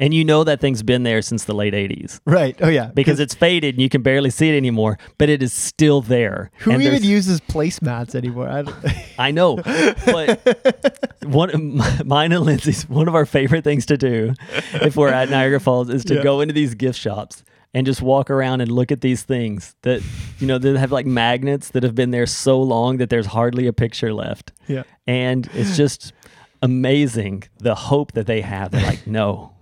[0.01, 2.55] And you know that thing's been there since the late '80s Right.
[2.61, 2.85] Oh yeah.
[2.93, 6.51] because it's faded and you can barely see it anymore, but it is still there.
[6.59, 8.47] who And even uses placemats anymore?
[8.47, 8.75] I don't,
[9.19, 14.33] I know, but one mine and Lindsay's one of our favorite things to do
[14.75, 16.23] if we're at Niagara Falls is to Yeah.
[16.23, 20.01] go into these gift shops and just walk around and look at these things that
[20.39, 23.67] you know that have like magnets that have been there so long that there's hardly
[23.67, 24.83] a picture left, yeah.
[25.05, 26.13] and it's just
[26.61, 28.71] amazing the hope that they have.
[28.71, 29.53] They're like, no,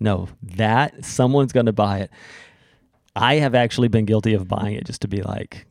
[0.00, 2.10] no, that someone's going to buy it.
[3.14, 5.66] I have actually been guilty of buying it just to be like,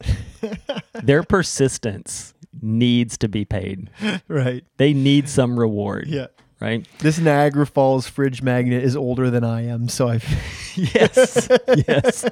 [1.04, 3.92] their persistence needs to be paid.
[4.28, 4.64] Right.
[4.78, 6.08] They need some reward.
[6.08, 6.28] Yeah.
[6.60, 6.88] Right?
[7.00, 10.24] This Niagara Falls fridge magnet is older than I am, so I've
[10.76, 11.48] Yes.
[11.88, 12.26] yes.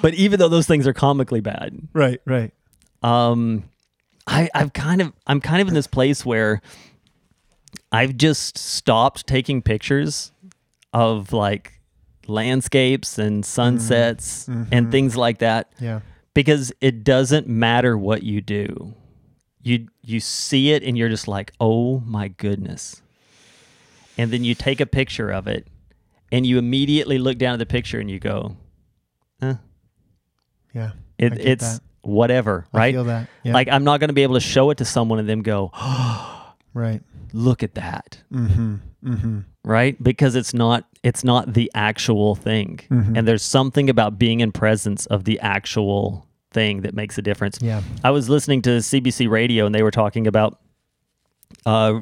[0.00, 2.52] but even though those things are comically bad, right, right.
[3.02, 3.64] um,
[4.26, 6.62] I, I've kind of I'm kind of in this place where
[7.92, 10.32] I've just stopped taking pictures
[10.92, 11.80] of like
[12.26, 16.00] landscapes and sunsets and things like that Yeah.
[16.32, 18.94] because it doesn't matter what you do.
[19.62, 23.02] You you see it and you're just like, "Oh my goodness."
[24.16, 25.66] And then you take a picture of it
[26.30, 28.56] and you immediately look down at the picture and you go,
[29.42, 29.54] eh,
[30.74, 30.92] Yeah.
[31.18, 31.80] it, it's that.
[32.06, 32.94] Whatever, I right?
[32.94, 33.28] feel that.
[33.42, 33.52] Yeah.
[33.54, 35.70] Like I'm not going to be able to show it to someone and them go,
[36.74, 37.00] right.
[37.32, 38.76] "Look at that." Mm-hmm.
[39.04, 39.40] Mm-hmm.
[39.64, 43.18] right because it's not it's not the actual thing Mhm.
[43.18, 47.58] and there's something about being in presence of the actual thing that makes a difference
[47.60, 47.82] Yeah.
[48.02, 50.58] i was listening to cbc radio and they were talking about
[51.66, 52.00] uh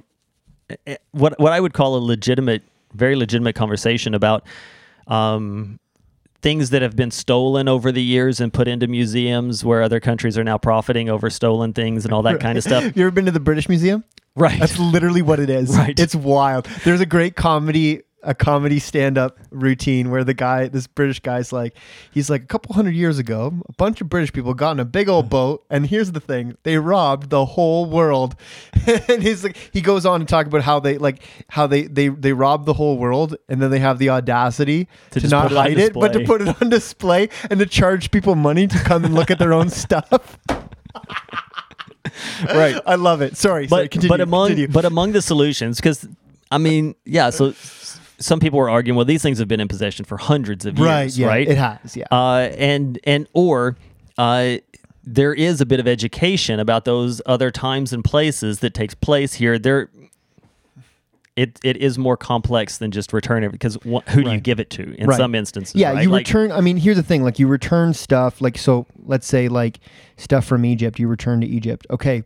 [0.86, 2.62] eh, what what i would call a legitimate
[2.94, 4.44] very legitimate conversation about
[5.08, 5.80] um
[6.42, 10.37] things that have been stolen over the years and put into museums where other countries
[10.37, 13.26] are now profiting over stolen things and all that kind of stuff You ever been
[13.26, 14.05] to the British Museum?
[14.35, 15.76] right That's literally what it is.
[15.83, 15.98] Right.
[15.98, 16.66] It's wild.
[16.85, 21.76] There's a great comedy a comedy stand-up routine where the guy this british guy's like
[22.11, 24.85] he's like a couple hundred years ago a bunch of british people got in a
[24.85, 28.37] big old boat and here's the thing they robbed the whole world.
[29.08, 32.08] And he's like he goes on to talk about how they like how they they
[32.08, 35.54] they robbed the whole world and then they have the audacity to, just not it
[35.54, 39.04] hide it but to put it on display and to charge people money to come
[39.04, 40.38] and look at their own stuff.
[42.44, 42.80] Right.
[42.85, 43.37] I love it.
[43.37, 44.68] Sorry sorry but continue, but among continue.
[44.68, 46.08] but among the solutions because
[46.50, 47.52] i mean yeah so
[48.22, 50.87] some people were arguing well these things have been in possession for hundreds of years
[50.88, 53.76] right yeah right it has yeah uh, and and or
[54.18, 54.56] uh,
[55.04, 59.35] there is a bit of education about those other times and places that takes place
[59.35, 59.88] here there
[61.35, 64.61] it, it is more complex than just return it because wh- who do you give
[64.61, 65.16] it to in Right.
[65.16, 66.02] some instances Yeah, right?
[66.02, 66.52] you Like- return.
[66.52, 68.42] I mean, here's the thing: like you return stuff.
[68.42, 69.78] Like so, let's say like
[70.18, 70.98] stuff from Egypt.
[70.98, 71.87] You return to Egypt.
[71.90, 72.22] Okay,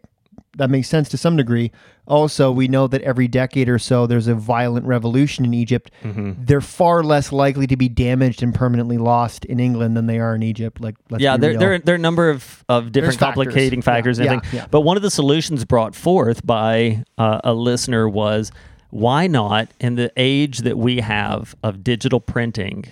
[0.57, 1.71] that makes sense to some degree.
[2.07, 5.91] Also, we know that every decade or so, there's a violent revolution in Egypt.
[6.03, 6.45] Mm-hmm.
[6.45, 10.35] They're far less likely to be damaged and permanently lost in England than they are
[10.35, 10.81] in Egypt.
[10.81, 13.45] Like, let's yeah, there, there, there are a number of, of different factors.
[13.45, 14.67] complicating factors Yeah, yeah, yeah.
[14.71, 18.53] But one of the solutions brought forth by uh, a listener was
[18.91, 22.85] why not, in the age that we have of digital printing,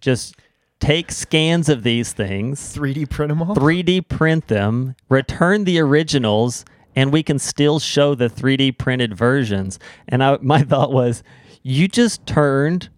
[0.00, 0.36] just
[0.80, 3.54] take scans of these things, 3D print them all.
[3.54, 6.64] 3D print them, return the originals,
[6.96, 9.78] and we can still show the 3D printed versions.
[10.08, 11.22] And I, my thought was,
[11.62, 12.88] you just turned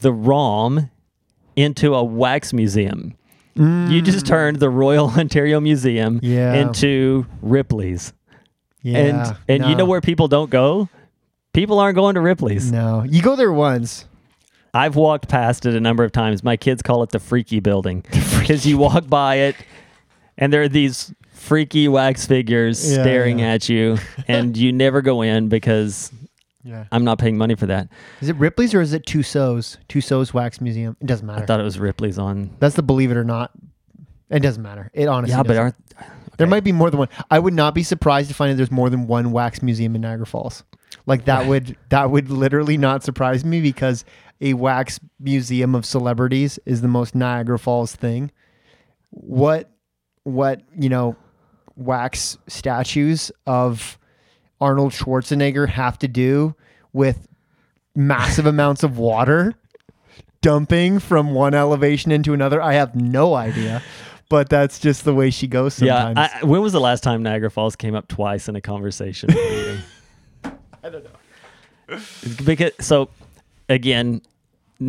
[0.00, 0.90] the ROM
[1.56, 3.16] into a wax museum.
[3.54, 6.22] You just turned the Royal Ontario Museum Mm.
[6.22, 6.54] Yeah.
[6.54, 8.14] into Ripley's.
[8.82, 10.88] Yeah, and and you know where people don't go?
[11.52, 12.72] People aren't going to Ripley's.
[12.72, 14.06] No, you go there once.
[14.74, 16.42] I've walked past it a number of times.
[16.42, 18.04] My kids call it the freaky building
[18.40, 19.56] because you walk by it
[20.38, 23.52] and there are these freaky wax figures Yeah, staring yeah.
[23.52, 23.98] at you
[24.28, 26.10] and you never go in because
[26.64, 26.84] Yeah.
[26.90, 27.88] I'm not paying money for that.
[28.20, 29.76] Is it Ripley's or is it Tussauds?
[29.88, 30.96] Tussauds Wax Museum.
[31.00, 31.42] It doesn't matter.
[31.42, 32.50] I thought it was Ripley's on.
[32.58, 33.50] That's the believe it or not.
[34.30, 34.90] It doesn't matter.
[34.94, 35.36] It honestly.
[35.36, 35.74] Yeah, but aren't
[36.38, 37.08] there might be more than one.
[37.30, 40.00] I would not be surprised to find that there's more than one wax museum in
[40.00, 40.64] Niagara Falls.
[41.04, 44.04] Like that would that would literally not surprise me because
[44.42, 48.30] a wax museum of celebrities is the most Niagara Falls thing.
[49.10, 49.70] What
[50.24, 51.16] what you know
[51.76, 53.98] wax statues of
[54.60, 56.54] Arnold Schwarzenegger have to do
[56.92, 57.26] with
[57.94, 59.54] massive amounts of water
[60.40, 62.60] dumping from one elevation into another.
[62.60, 63.80] I have no idea,
[64.28, 66.16] but that's just the way she goes sometimes.
[66.16, 66.40] yeah.
[66.42, 69.30] I, when was the last time Niagara Falls came up twice in a conversation?
[70.82, 72.00] I don't know.
[72.44, 73.08] because so
[73.68, 74.22] again,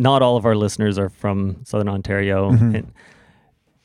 [0.00, 2.50] not all of our listeners are from Southern Ontario.
[2.50, 2.74] Mm-hmm.
[2.76, 2.92] And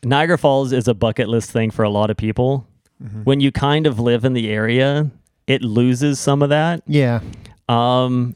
[0.04, 2.68] Niagara Falls is a bucket list thing for a lot of people.
[3.04, 3.24] Mm-hmm.
[3.24, 5.10] When you kind of live in the area,
[5.48, 6.84] it loses some of that.
[6.88, 7.22] Yeah.
[7.68, 8.36] Um,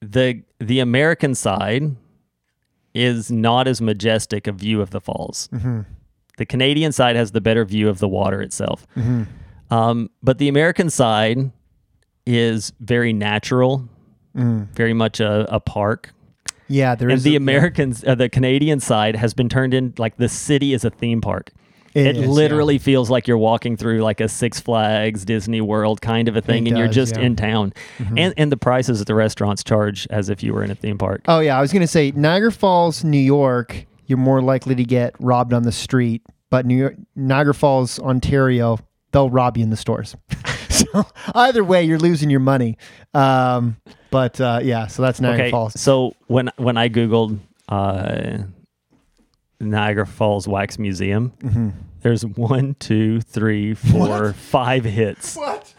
[0.00, 1.94] the the American side
[2.94, 5.48] is not as majestic a view of the falls.
[5.52, 5.80] Mm-hmm.
[6.36, 8.86] The Canadian side has the better view of the water itself.
[8.96, 9.24] Mm-hmm.
[9.72, 11.50] Um, but the American side
[12.26, 13.88] is very natural,
[14.36, 14.68] Mm.
[14.76, 16.14] very much a, a park.
[16.70, 19.92] Yeah, there and is the a- Americans, uh, the Canadian side has been turned in
[19.98, 21.50] like the city is a theme park.
[21.92, 22.28] It It, is, yeah.
[22.28, 26.40] literally feels like you're walking through like a Six Flags, Disney World kind of a
[26.40, 27.18] thing, and you're just yeah.
[27.18, 27.26] Mm-hmm.
[27.26, 27.72] in town.
[28.16, 30.98] And and the prices at the restaurants charge as if you were in a theme
[30.98, 31.22] park.
[31.26, 33.86] Oh yeah, I was gonna say Niagara Falls, New York.
[34.06, 38.78] You're more likely to get robbed on the street, but New York, Niagara Falls, Ontario,
[39.10, 40.16] they'll rob you in the stores.
[40.68, 41.04] so
[41.34, 42.76] either way, you're losing your money.
[43.14, 43.76] Um,
[44.10, 45.80] but uh, yeah, so that's Niagara okay, Falls.
[45.80, 47.38] so when when I googled
[47.68, 48.38] uh,
[49.60, 51.68] Niagara Falls Wax Museum, Mm-hmm.
[52.02, 55.36] there's one, two, three, four, five hits.
[55.36, 55.74] What?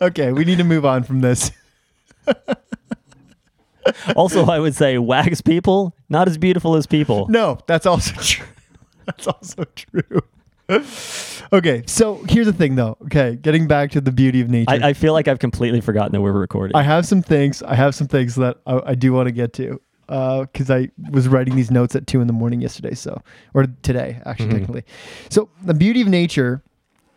[0.00, 1.50] okay, we need to move on from this.
[4.16, 7.26] also, I would say wax people not as beautiful as people.
[7.28, 8.46] No, that's also true.
[9.04, 10.22] That's also true.
[11.52, 12.96] Okay, so here's the thing, though.
[13.04, 14.70] Okay, getting back to the beauty of nature.
[14.70, 16.76] I, I feel like I've completely forgotten that we're recording.
[16.76, 17.62] I have some things.
[17.62, 20.90] I have some things that I, I do want to get to uh, because I
[21.10, 22.94] was writing these notes at two in the morning yesterday.
[22.94, 23.22] So,
[23.54, 24.58] or today, actually, mm-hmm.
[24.58, 24.84] technically.
[25.28, 26.62] So, the beauty of nature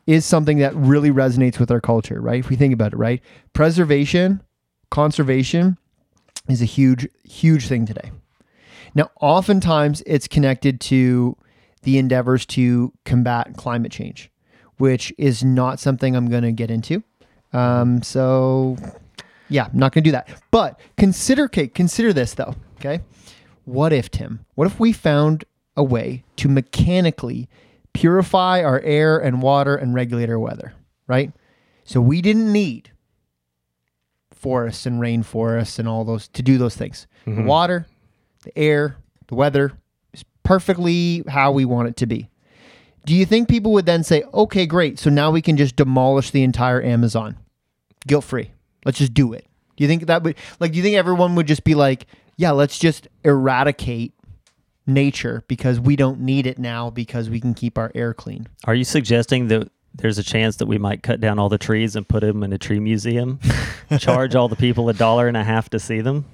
[0.07, 2.39] is something that really resonates with our culture, right?
[2.39, 3.21] If we think about it, right?
[3.53, 4.41] Preservation,
[4.89, 5.77] conservation
[6.47, 8.11] is a huge, huge thing today.
[8.95, 11.37] Now, oftentimes it's connected to
[11.83, 14.31] the endeavors to combat climate change,
[14.77, 17.03] which is not something I'm going to get into.
[17.53, 18.77] Um, so,
[19.49, 20.29] yeah, I'm not going to do that.
[20.51, 22.55] But consider, okay, consider this though.
[22.79, 23.01] Okay,
[23.65, 24.45] what if Tim?
[24.55, 27.49] What if we found a way to mechanically
[27.93, 30.73] purify our air and water and regulate our weather?
[31.07, 31.31] Right.
[31.83, 32.91] So we didn't need
[34.31, 37.07] forests and rainforests and all those to do those things.
[37.25, 37.87] The water,
[38.43, 39.73] the air, the weather
[40.49, 42.27] perfectly how we want it to be.
[43.05, 46.31] Do you think people would then say, okay, great, so now we can just demolish
[46.31, 47.37] the entire Amazon
[48.07, 48.49] guilt free?
[48.83, 49.45] Let's just do it.
[49.77, 52.49] Do you think that would, like, do you think everyone would just be like, yeah,
[52.49, 54.13] let's just eradicate
[54.87, 58.47] nature because we don't need it now because we can keep our air clean?
[58.63, 61.95] Are you suggesting that there's a chance that we might cut down all the trees
[61.95, 63.39] and put them in a tree museum?
[63.99, 66.25] Charge all the people a dollar and a half to see them?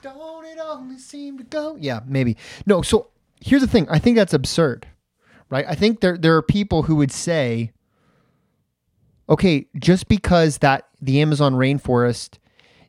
[0.00, 1.76] Don't it only seem to go?
[1.78, 2.38] Yeah, maybe.
[2.64, 3.08] No, so
[3.40, 3.88] here's the thing.
[3.88, 4.86] I think that's absurd,
[5.48, 5.64] right?
[5.68, 7.72] I think there there are people who would say,
[9.28, 12.38] okay, just because that the Amazon rainforest,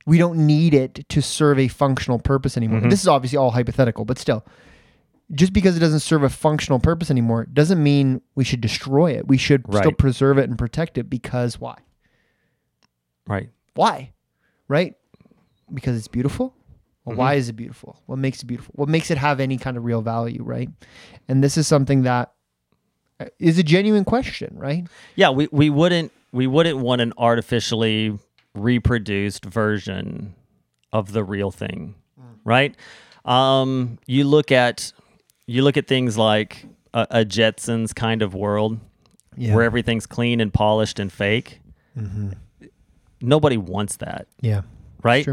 [0.05, 2.79] we don't need it to serve a functional purpose anymore.
[2.79, 2.89] Mm-hmm.
[2.89, 4.45] This is obviously all hypothetical, but still,
[5.33, 9.27] just because it doesn't serve a functional purpose anymore doesn't mean we should destroy it.
[9.27, 11.77] We should still preserve it and protect it because why?
[13.27, 13.49] Right.
[13.75, 14.11] Why?
[14.67, 14.95] Right?
[15.73, 16.53] Because it's beautiful?
[17.05, 17.99] Well, why is it beautiful?
[18.05, 18.73] What makes it beautiful?
[18.77, 20.69] What makes it have any kind of real value, right?
[21.27, 22.31] And this is something that
[23.19, 24.87] uh, a genuine question, right?
[25.15, 28.17] Yeah, we, we wouldn't we wouldn't want an artificially
[28.53, 30.35] reproduced version
[30.93, 31.95] of the real thing,
[32.43, 32.75] right?
[33.25, 34.91] Um, you look at
[35.47, 38.79] you look at things like a, a Jetsons kind of world
[39.37, 39.55] Yeah.
[39.55, 41.61] where everything's clean and polished and fake.
[43.21, 44.61] Nobody wants that, Yeah.
[45.03, 45.27] right?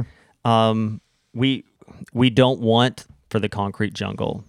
[0.44, 1.00] Um,
[1.38, 1.64] we
[2.12, 4.44] we don't want for the concrete jungle.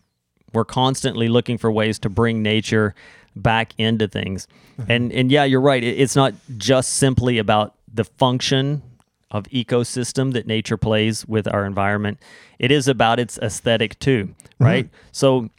[0.54, 2.96] We're constantly looking for ways to bring nature
[3.36, 4.48] back into things.
[4.88, 5.84] And and yeah, you're right.
[5.84, 8.82] It's not just simply about the function
[9.32, 12.20] of ecosystem that nature plays with our environment.
[12.58, 14.90] It is about its aesthetic too, right?
[15.12, 15.50] So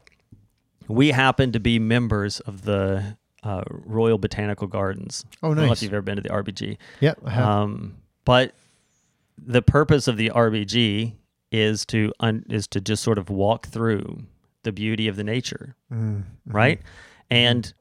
[0.89, 5.25] we happen to be members of the uh, Royal Botanical Gardens.
[5.43, 5.53] Oh, nice.
[5.53, 6.77] I don't know if you've ever been to the RBG.
[7.01, 7.47] Yeah, I have.
[7.47, 8.55] Um, but
[9.39, 11.15] the purpose of the RBG
[11.53, 14.23] is to un- is to just sort of walk through
[14.63, 16.81] the beauty of the nature, Mm, right?
[17.31, 17.73] And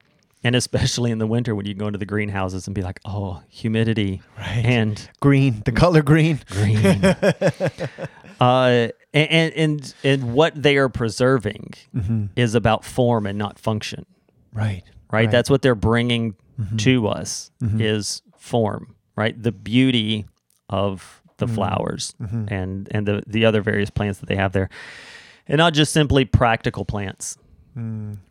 [0.43, 3.41] and especially in the winter when you go into the greenhouses and be like, oh,
[3.49, 4.63] humidity Right.
[4.65, 6.39] and green, the color green.
[6.49, 7.03] green.
[8.39, 11.73] uh, and, and and what they are preserving
[12.35, 14.05] is about form and not function,
[14.53, 14.83] Right.
[15.11, 15.29] right?
[15.29, 16.75] That's what they're bringing Mm-hmm.
[16.75, 19.41] to us is form, right?
[19.41, 20.25] The beauty
[20.67, 21.55] of the Mm-hmm.
[21.55, 24.69] flowers and and the the other various plants that they have there,
[25.47, 27.37] and not just simply practical plants,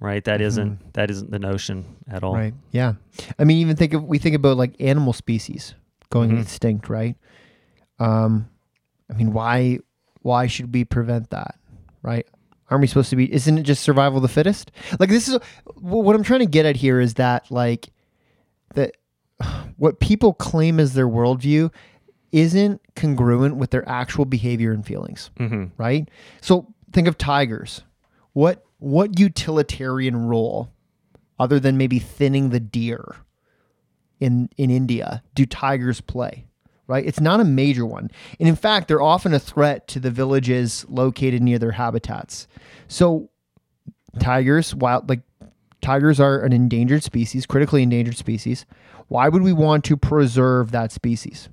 [0.01, 0.23] right?
[0.25, 2.35] that isn't, that isn't the notion at all.
[2.35, 2.57] Mm-hmm.
[2.71, 2.95] Yeah.
[3.39, 5.75] I mean, even think of we think about like animal species
[6.11, 6.43] going Mhm.
[6.43, 7.17] extinct, right?
[7.99, 8.49] Um,
[9.11, 9.79] I mean, why
[10.23, 11.55] why should we prevent that,
[12.03, 12.27] right?
[12.71, 13.33] Aren't we supposed to be?
[13.33, 14.71] Isn't it just survival of the fittest?
[15.01, 15.39] Like this is
[15.77, 17.89] what I'm trying to get at here is that like
[18.75, 18.93] that
[19.79, 21.73] what people claim as their worldview
[22.33, 26.09] isn't congruent with their actual behavior and feelings hmm right?
[26.41, 27.83] So think of tigers.
[28.33, 30.71] What what utilitarian role,
[31.39, 33.17] other than maybe thinning the deer
[34.21, 36.45] in in India, do tigers play?
[36.87, 37.05] Right?
[37.05, 38.11] It's not a major one.
[38.41, 42.49] And in fact, they're often a threat to the villages located near their habitats.
[42.87, 43.29] So
[44.19, 45.21] tigers, wild like
[45.83, 48.65] tigers are an endangered species, critically endangered species.
[49.09, 51.49] Why would we want to preserve that species?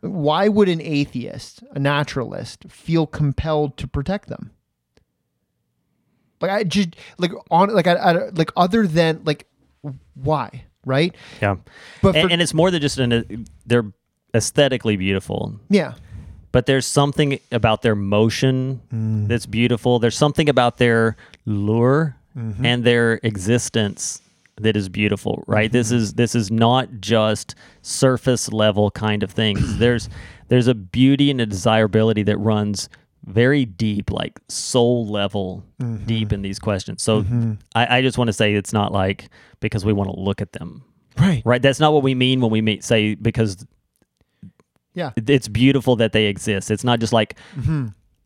[0.00, 4.50] Why would an atheist, a naturalist, feel compelled to protect them?
[6.40, 9.46] Like I just like on like I, I like other than like
[10.14, 11.14] why right?
[11.40, 11.56] Yeah,
[12.02, 13.46] But and, for, and it's more than just an.
[13.64, 13.90] They're
[14.34, 15.94] aesthetically beautiful, yeah,
[16.52, 19.28] but there's something about their motion Mm.
[19.28, 19.98] that's beautiful.
[19.98, 21.16] There's something about their
[21.46, 22.66] lure Mm-hmm.
[22.66, 24.20] and their existence
[24.60, 25.70] that is beautiful, right?
[25.72, 25.96] This Mm-hmm.
[25.96, 29.78] is this is not just surface level kind of things.
[29.78, 30.08] there's
[30.48, 32.88] there's a beauty and a desirability that runs
[33.24, 36.04] very deep, like soul level Mm-hmm.
[36.06, 37.02] deep in these questions.
[37.02, 37.24] So
[37.74, 39.28] I, I just want to say it's not like
[39.60, 40.84] because we want to look at them.
[41.18, 41.60] right, Right.
[41.62, 43.66] That's not what we mean when we meet, say because
[44.94, 46.70] yeah, it's beautiful that they exist.
[46.70, 47.36] It's not just like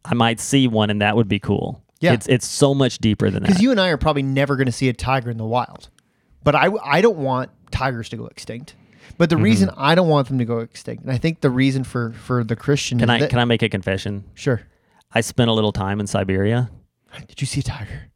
[0.04, 1.82] I might see one and that would be cool.
[2.00, 2.12] Yeah.
[2.12, 3.48] It's it's so much deeper than that.
[3.48, 5.88] because you and I are probably never going to see a tiger in the wild,
[6.48, 8.74] but I I don't want tigers to go extinct.
[9.18, 9.44] But the Mm-hmm.
[9.44, 12.42] reason I don't want them to go extinct, and I think the reason for for
[12.44, 14.24] the Christian can I that, can I make a confession?
[14.34, 14.62] sure.
[15.12, 16.70] I spent a little time in Siberia.
[17.28, 18.10] Did you see a tiger?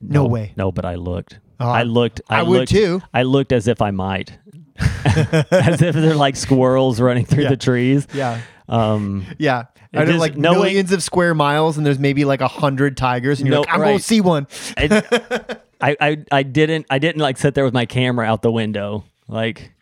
[0.00, 0.52] No way.
[0.56, 1.38] No, but I looked.
[1.60, 2.20] Oh, I looked.
[2.28, 3.00] I, I would looked, too.
[3.14, 4.36] I looked as if I might.
[5.04, 7.48] as if they're like squirrels running through Yeah.
[7.50, 8.06] the trees.
[8.14, 8.40] Yeah.
[8.68, 9.64] Um, Yeah.
[9.92, 12.48] It I know is like knowing- millions of square miles and there's maybe like a
[12.48, 14.46] hundred tigers and you're No, like, I'm gonna see one.
[14.76, 14.86] I,
[15.80, 19.04] I, I, I didn't I didn't like sit there with my camera out the window
[19.28, 19.72] like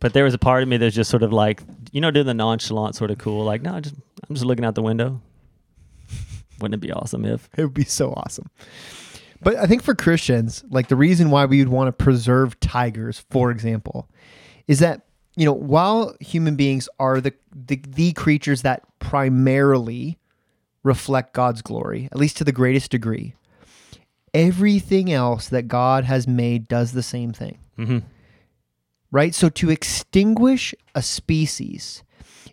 [0.00, 2.26] but there was a part of me that's just sort of like you know doing
[2.26, 3.94] the nonchalant sort of cool like no I just
[4.28, 5.20] I'm just looking out the window
[6.62, 8.48] wouldn't it be awesome if It would be so awesome.
[9.42, 13.24] But I think for Christians, like the reason why we would want to preserve tigers,
[13.28, 14.08] for example,
[14.68, 15.02] is that
[15.36, 20.18] you know while human beings are the the, the creatures that primarily
[20.84, 23.34] reflect God's glory, at least to the greatest degree,
[24.34, 27.58] everything else that God has made does the same thing.
[27.76, 27.98] hmm
[29.10, 29.34] right?
[29.34, 32.02] So to extinguish a species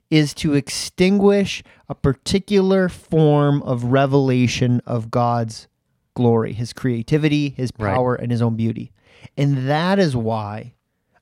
[0.09, 5.69] is to extinguish a particular form of revelation of God's
[6.15, 7.93] glory, his creativity, his Right.
[7.95, 8.91] power, and his own beauty.
[9.37, 10.73] And that is why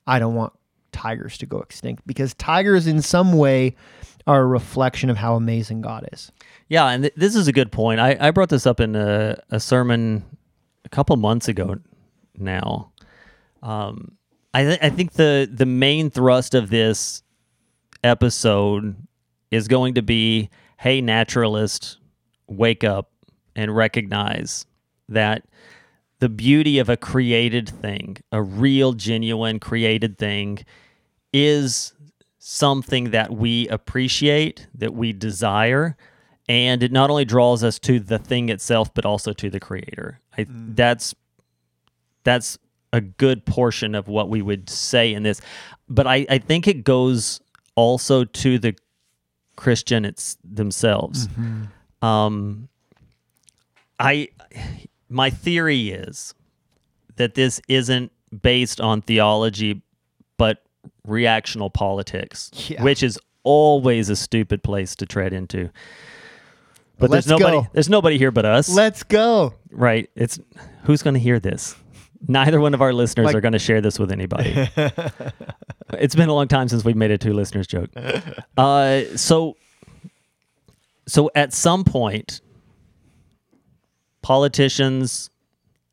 [0.08, 0.54] I don't want
[0.90, 3.76] tigers to go extinct because tigers, in some way,
[4.26, 6.32] are a reflection of how amazing God is.
[6.68, 9.40] yeah and th- this is a good point I, I brought this up in a,
[9.50, 10.24] a sermon
[10.90, 11.76] a couple months ago
[12.38, 12.90] now
[13.62, 14.12] um,
[14.54, 17.22] I, th- I think the the main thrust of this
[18.02, 18.96] episode
[19.50, 21.98] is going to be hey naturalist
[22.46, 23.10] wake up
[23.54, 24.64] and recognize
[25.10, 25.44] that
[26.20, 30.58] the beauty of a created thing a real genuine created thing
[31.34, 31.92] is
[32.38, 35.96] something that we appreciate that we desire
[36.48, 40.20] and it not only draws us to the thing itself but also to the creator.
[40.36, 41.14] I, that's
[42.24, 42.58] that's
[42.92, 45.40] a good portion of what we would say in this.
[45.88, 47.40] But I, I think it goes
[47.74, 48.74] also to the
[49.56, 51.28] christian it's themselves.
[52.02, 52.68] Um
[53.98, 54.28] i
[55.08, 56.34] my theory is
[57.16, 59.82] that this isn't based on theology
[60.36, 60.62] but
[61.06, 62.82] reactional politics, Yeah.
[62.82, 65.70] which is always a stupid place to tread into.
[66.98, 67.66] But Let's there's nobody go.
[67.72, 68.68] there's nobody here but us.
[68.68, 69.54] Let's go.
[69.70, 70.10] right.
[70.16, 70.38] It's
[70.84, 71.76] who's going to hear this?
[72.28, 74.50] Neither one of our listeners Like- are going to share this with anybody.
[75.94, 77.90] it's been a long time since we've made a two listeners joke.
[78.56, 79.56] Uh, so
[81.06, 82.40] so at some point
[84.22, 85.30] politicians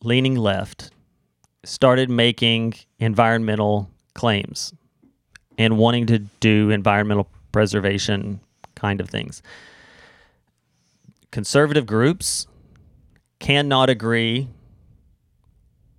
[0.01, 0.91] leaning left
[1.64, 4.74] started making environmental claims
[5.58, 8.39] and wanting to do environmental preservation
[8.76, 9.41] kind of things.
[11.36, 12.47] Conservative groups
[13.39, 14.47] cannot agree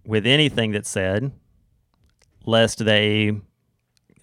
[0.06, 1.30] with anything that's said
[2.46, 3.38] lest they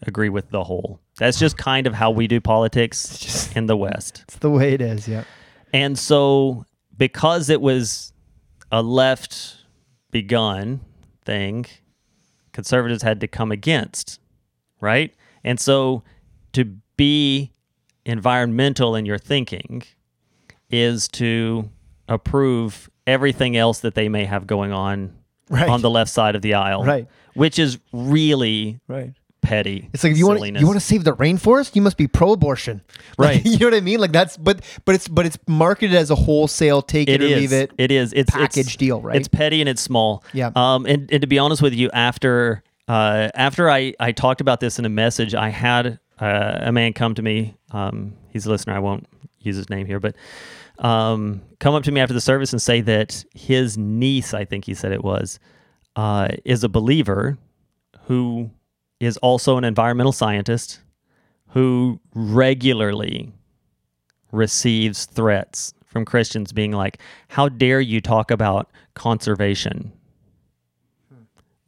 [0.01, 0.99] agree with the whole.
[1.19, 4.23] That's just kind of how we do politics in the West.
[4.23, 5.07] It's the way it is.
[5.07, 5.23] Yeah.
[5.71, 6.65] And so,
[6.97, 8.11] because it was
[8.71, 9.57] a left
[10.09, 10.81] begun
[11.25, 11.67] thing,
[12.53, 14.19] conservatives had to come against,
[14.81, 15.13] right?
[15.43, 16.01] And so,
[16.53, 16.65] to
[16.97, 17.51] be
[18.03, 19.83] environmental in your thinking
[20.73, 21.69] is to
[22.09, 25.13] approve everything else that they may have going on
[25.49, 25.69] Right.
[25.69, 27.07] on the left side of the aisle, Right.
[27.35, 29.11] Which is really Right.
[29.41, 29.89] petty.
[29.93, 32.81] It's like if you want you want to save the rainforest, you must be pro-abortion,
[33.17, 33.45] Like, Right.
[33.45, 33.99] you know what I mean?
[33.99, 37.27] Like that's but but it's but it's marketed as a wholesale take it, It or
[37.27, 37.41] is.
[37.41, 37.71] leave it.
[37.77, 38.13] It is.
[38.13, 39.15] It's package it's, deal, right?
[39.17, 40.23] It's petty and it's small.
[40.33, 40.51] Yeah.
[40.55, 40.85] Um.
[40.85, 44.79] And, and to be honest with you, after uh after I I talked about this
[44.79, 47.55] in a message, I had uh, a man come to me.
[47.71, 48.13] Um.
[48.29, 48.73] He's a listener.
[48.73, 49.05] I won't
[49.39, 50.15] use his name here, but
[50.79, 54.65] um, come up to me after the service and say that his niece, I think
[54.65, 55.39] he said it was,
[55.95, 57.37] uh, is a believer
[58.05, 58.49] who
[58.99, 60.79] is also an environmental scientist
[61.49, 63.31] who regularly
[64.31, 69.91] receives threats from Christians being like, How dare you talk about conservation?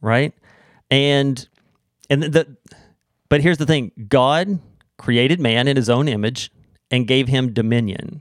[0.00, 0.34] Right?
[0.90, 1.48] And
[2.10, 2.56] and the
[3.28, 4.58] but here's the thing God
[4.98, 6.50] created man in his own image
[6.90, 8.20] and gave him dominion.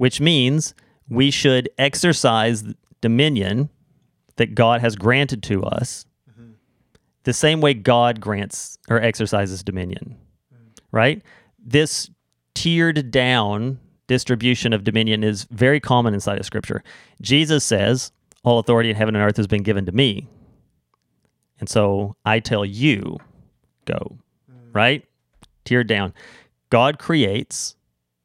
[0.00, 0.72] Which means
[1.10, 2.64] we should exercise
[3.02, 3.68] dominion
[4.36, 6.06] that God has granted to us
[7.24, 10.16] the same way God grants or exercises dominion.
[10.90, 11.22] Right?
[11.58, 12.08] This
[12.54, 16.82] tiered down distribution of dominion is very common inside of Scripture.
[17.20, 18.10] Jesus says,
[18.42, 20.26] All authority in heaven and earth has been given to me.
[21.58, 23.18] And so I tell you,
[23.84, 24.16] go.
[24.72, 25.04] Right?
[25.66, 26.14] Tiered down.
[26.70, 27.76] God creates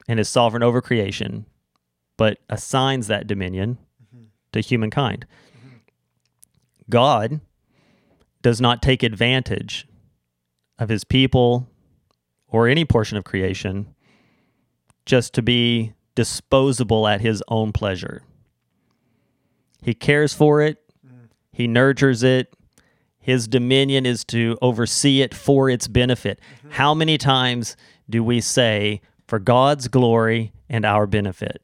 [0.08, 1.46] and is sovereign over creation,
[2.18, 4.26] but assigns that dominion mm-hmm.
[4.52, 5.26] to humankind.
[6.90, 7.42] God
[8.42, 9.88] does not take advantage
[10.78, 11.68] of his people
[12.48, 13.94] or any portion of creation
[15.06, 18.24] just to be disposable at his own pleasure.
[19.82, 21.30] He cares for it, mm.
[21.52, 22.54] he nurtures it.
[23.20, 26.40] His dominion is to oversee it for its benefit.
[26.60, 26.70] Mm-hmm.
[26.72, 27.76] How many times
[28.08, 31.60] do we say, for God's glory and our benefit?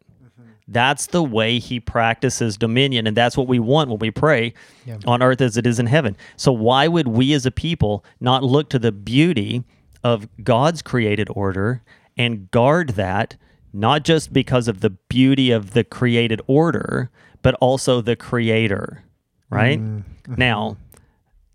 [0.71, 4.53] That's the way he practices dominion, and that's what we want when we pray
[4.85, 4.97] Yeah.
[5.05, 6.15] on earth as it is in heaven.
[6.37, 9.63] So, why would we as a people not look to the beauty
[10.03, 11.83] of God's created order
[12.17, 13.35] and guard that,
[13.73, 17.09] not just because of the beauty of the created order,
[17.41, 19.03] but also the creator,
[19.49, 19.79] right?
[19.79, 20.03] Mm.
[20.23, 20.35] Mm-hmm.
[20.37, 20.77] Now,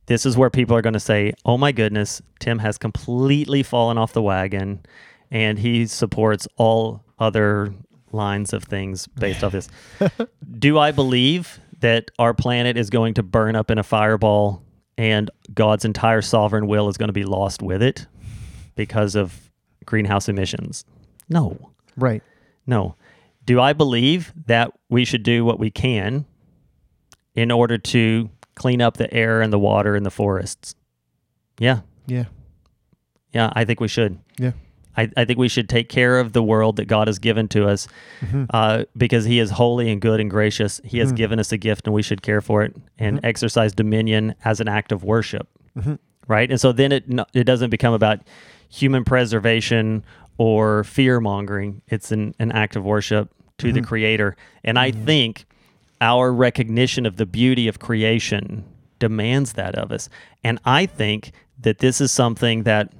[0.07, 3.99] this is where people are going to say, oh my goodness, Tim has completely fallen
[3.99, 4.85] off the wagon
[5.31, 7.75] and he supports all other
[8.17, 9.69] lines of things based off this.
[10.59, 14.62] Do I believe that our planet is going to burn up in a fireball
[14.99, 18.07] and God's entire sovereign will is going to be lost with it
[18.75, 19.51] because of
[19.85, 20.85] greenhouse emissions?
[21.29, 21.71] No.
[21.97, 22.23] Right.
[22.67, 22.97] No.
[23.45, 26.25] Do I believe that we should do what we can
[27.35, 30.75] in order to clean up the air and the water and the forests?
[31.59, 31.81] Yeah.
[32.07, 32.25] Yeah.
[33.33, 34.19] Yeah, I think we should.
[34.39, 34.53] Yeah.
[34.97, 37.69] I, I think we should take care of the world that God has given to
[37.69, 37.89] us
[38.21, 38.45] mm-hmm.
[38.51, 40.81] uh, because He is holy and good and gracious.
[40.85, 41.17] He has mm-hmm.
[41.17, 43.27] given us a gift and we should care for it and mm-hmm.
[43.27, 45.49] exercise dominion as an act of worship.
[46.29, 46.51] Right?
[46.51, 48.21] And so then it, it doesn't become about
[48.69, 50.05] human preservation
[50.39, 51.83] or fear mongering.
[51.89, 54.37] It's an, an act of worship to the Creator.
[54.65, 55.47] And I think
[56.01, 58.65] our recognition of the beauty of creation
[58.99, 60.09] demands that of us.
[60.45, 62.93] And I think that this is something that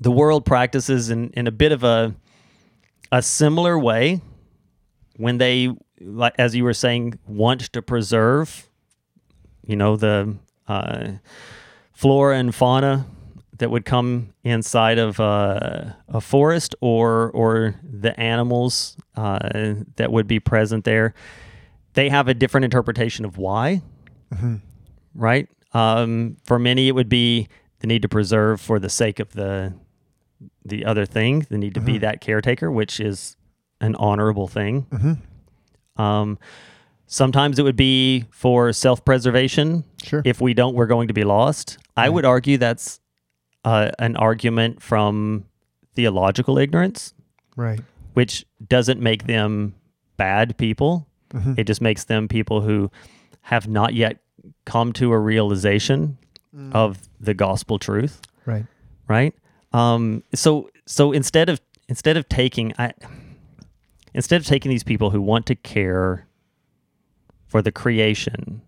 [0.00, 2.14] the world practices in, in a bit of a
[3.12, 4.20] a similar way
[5.16, 5.68] when they
[6.00, 8.68] like as you were saying want to preserve
[9.66, 10.36] you know the
[10.68, 11.12] uh,
[11.92, 13.04] flora and fauna
[13.58, 20.26] that would come inside of uh, a forest or or the animals uh, that would
[20.26, 21.12] be present there.
[21.92, 23.82] They have a different interpretation of why
[25.14, 25.48] right?
[25.72, 27.48] Um, for many it would be
[27.80, 29.74] the need to preserve for the sake of the
[30.64, 33.36] the other thing, the need to be that caretaker, which is
[33.80, 35.18] an honorable thing.
[35.96, 36.38] Um,
[37.06, 39.84] sometimes it would be for self preservation.
[40.02, 40.22] Sure.
[40.24, 41.78] If we don't, we're going to be lost.
[41.96, 43.00] I would argue that's
[43.64, 45.44] uh, an argument from
[45.94, 47.12] theological ignorance,
[47.56, 47.80] Right.
[48.14, 49.74] which doesn't make them
[50.16, 51.06] bad people.
[51.56, 52.90] It just makes them people who
[53.42, 54.18] have not yet
[54.64, 56.18] come to a realization
[56.72, 58.66] of the gospel truth Right.
[59.06, 59.32] right?
[59.72, 62.92] Um, so so instead of instead of taking I
[64.14, 66.26] instead of taking these people who want to care
[67.46, 68.62] for the creation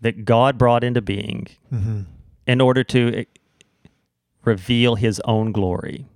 [0.00, 1.46] that God brought into being
[2.46, 3.24] in order to eh,
[4.44, 6.06] reveal His own glory,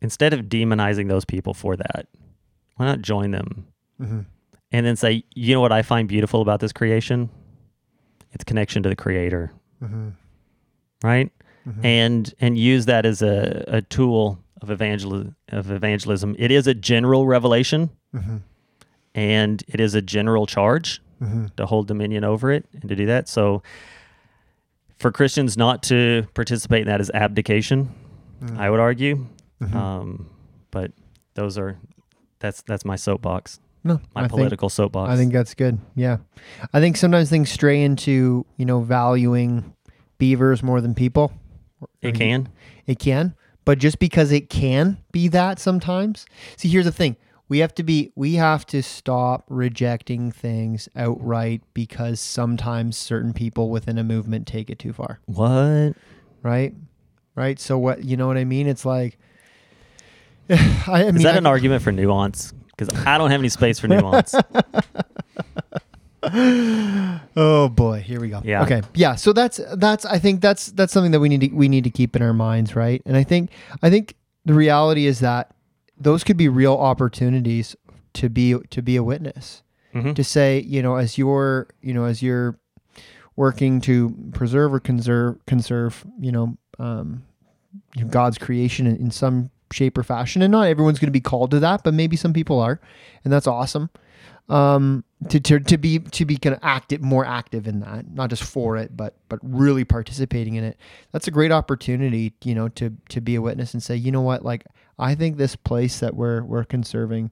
[0.00, 2.06] instead of demonizing those people for that,
[2.76, 3.66] why not join them
[4.70, 7.30] and then say, you know what I find beautiful about this creation?
[8.32, 9.52] Its connection to the Creator
[9.82, 10.08] Mm-hmm.
[11.02, 11.30] right?
[11.66, 11.86] Mm-hmm.
[11.86, 16.34] And and use that as a, a tool of evangel of evangelism.
[16.38, 18.38] It is a general revelation, mm-hmm.
[19.14, 21.00] and it is a general charge
[21.56, 23.28] to hold dominion over it and to do that.
[23.28, 23.62] So,
[24.98, 27.92] for Christians not to participate in that is abdication.
[28.42, 28.58] Mm.
[28.58, 29.26] I would argue,
[29.74, 30.30] um,
[30.70, 30.92] but
[31.34, 31.76] those are
[32.38, 33.58] that's that's my soapbox,
[33.88, 35.10] No, my I think- political soapbox.
[35.10, 35.78] I think that's good.
[35.96, 36.18] Yeah.
[36.72, 39.74] I think sometimes things stray into, you know, valuing
[40.18, 41.32] beavers more than people.
[42.02, 42.48] it can.
[42.86, 43.34] It can.
[43.64, 46.24] But just because it can be that sometimes.
[46.56, 47.16] See, here's the thing.
[47.50, 53.70] We have to be we have to stop rejecting things outright because sometimes certain people
[53.70, 55.20] within a movement take it too far.
[55.26, 55.94] What?
[56.42, 56.74] Right?
[57.34, 57.58] Right?
[57.58, 58.66] So what you know what I mean?
[58.66, 59.18] It's like
[60.50, 62.52] I, I mean Is that I- an argument for nuance?
[62.78, 64.34] Because I don't have any space for nuance.
[67.36, 68.42] Oh boy, here we go.
[68.44, 68.62] Yeah.
[68.64, 68.82] Okay.
[68.94, 69.14] Yeah.
[69.14, 71.90] So that's that's I think that's that's something that we need to we need to
[71.90, 73.00] keep in our minds, right?
[73.06, 73.50] And I think
[73.82, 74.14] I think
[74.44, 75.54] the reality is that
[75.96, 77.76] those could be real opportunities
[78.14, 79.62] to be to be a witness.
[79.94, 80.14] Mhm.
[80.16, 82.58] To say, you know, as you're, you know, as you're
[83.36, 87.22] working to preserve or conserve conserve, you know, um,
[88.10, 90.42] God's creation in, in some shape or fashion.
[90.42, 92.80] And not everyone's going to be called to that, but maybe some people are,
[93.24, 93.90] and that's awesome
[94.48, 98.30] um, to, to, to be to be kind of active, more active in that, not
[98.30, 100.78] just for it, but but really participating in it.
[101.12, 104.22] That's a great opportunity, you know, to to be a witness and say, you know
[104.22, 104.64] what, like
[104.98, 107.30] I think this place that we're we're conserving,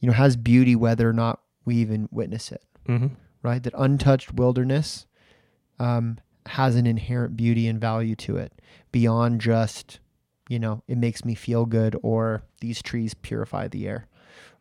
[0.00, 3.06] you know, has beauty whether or not we even witness it, hmm
[3.42, 3.62] right?
[3.62, 5.06] That untouched wilderness
[5.78, 8.52] um, has an inherent beauty and value to it
[8.90, 10.00] beyond just,
[10.48, 14.06] you know, it makes me feel good or these trees purify the air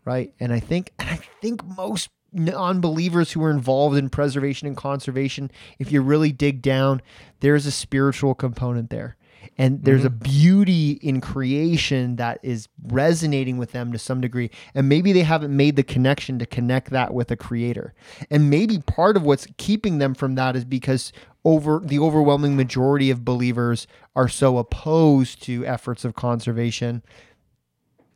[0.07, 0.33] right?
[0.39, 5.51] And I think, and I think most non-believers who are involved in preservation and conservation,
[5.79, 7.01] if you really dig down,
[7.41, 9.16] there's a spiritual component there,
[9.57, 10.23] and there's a mm-hmm.
[10.23, 15.55] beauty in creation that is resonating with them to some degree, and maybe they haven't
[15.55, 17.93] made the connection to connect that with a creator,
[18.29, 21.11] and maybe part of what's keeping them from that is because
[21.45, 27.01] over the overwhelming majority of believers are so opposed to efforts of conservation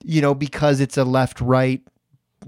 [0.04, 1.82] you know, because it's a left right,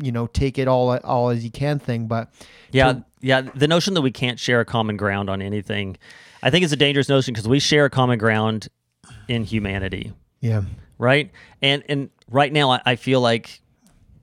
[0.02, 2.08] you know, take it all all as you can thing.
[2.08, 2.30] But
[2.72, 3.42] Yeah, yeah.
[3.42, 5.98] The notion that we can't share a common ground on anything,
[6.44, 8.68] I think, it's a dangerous notion because we share a common ground
[9.30, 10.64] in humanity, yeah,
[10.98, 11.32] right?
[11.62, 13.62] And and right now, I, I feel like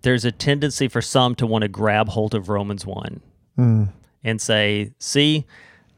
[0.02, 3.20] there's a tendency for some to want to grab hold of Romans one
[4.22, 5.46] and say, "See,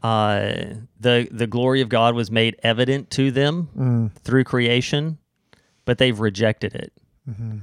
[0.01, 0.63] uh,
[0.99, 5.17] the the glory of God was made evident to them through creation,
[5.83, 6.93] but they've rejected it."
[7.29, 7.57] Mm-hmm.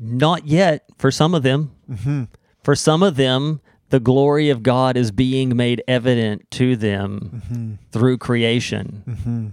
[0.00, 1.72] Not yet for some of them.
[1.90, 2.24] Mm-hmm.
[2.62, 3.60] For some of them,
[3.90, 7.74] the glory of God is being made evident to them mm-hmm.
[7.90, 9.02] through creation.
[9.08, 9.46] Mm-hmm.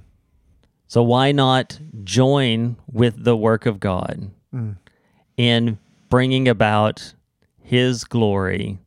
[0.87, 4.77] So why not join with the work of God mm.
[5.37, 5.79] in
[6.09, 7.13] bringing about
[7.61, 8.79] His glory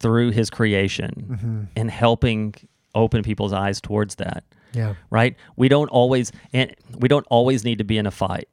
[0.00, 1.62] through His creation mm-hmm.
[1.76, 2.54] and helping
[2.94, 4.44] open people's eyes towards that?
[4.72, 5.36] yeah, Right?
[5.56, 8.48] We don't always and we don't always need to be in a fight.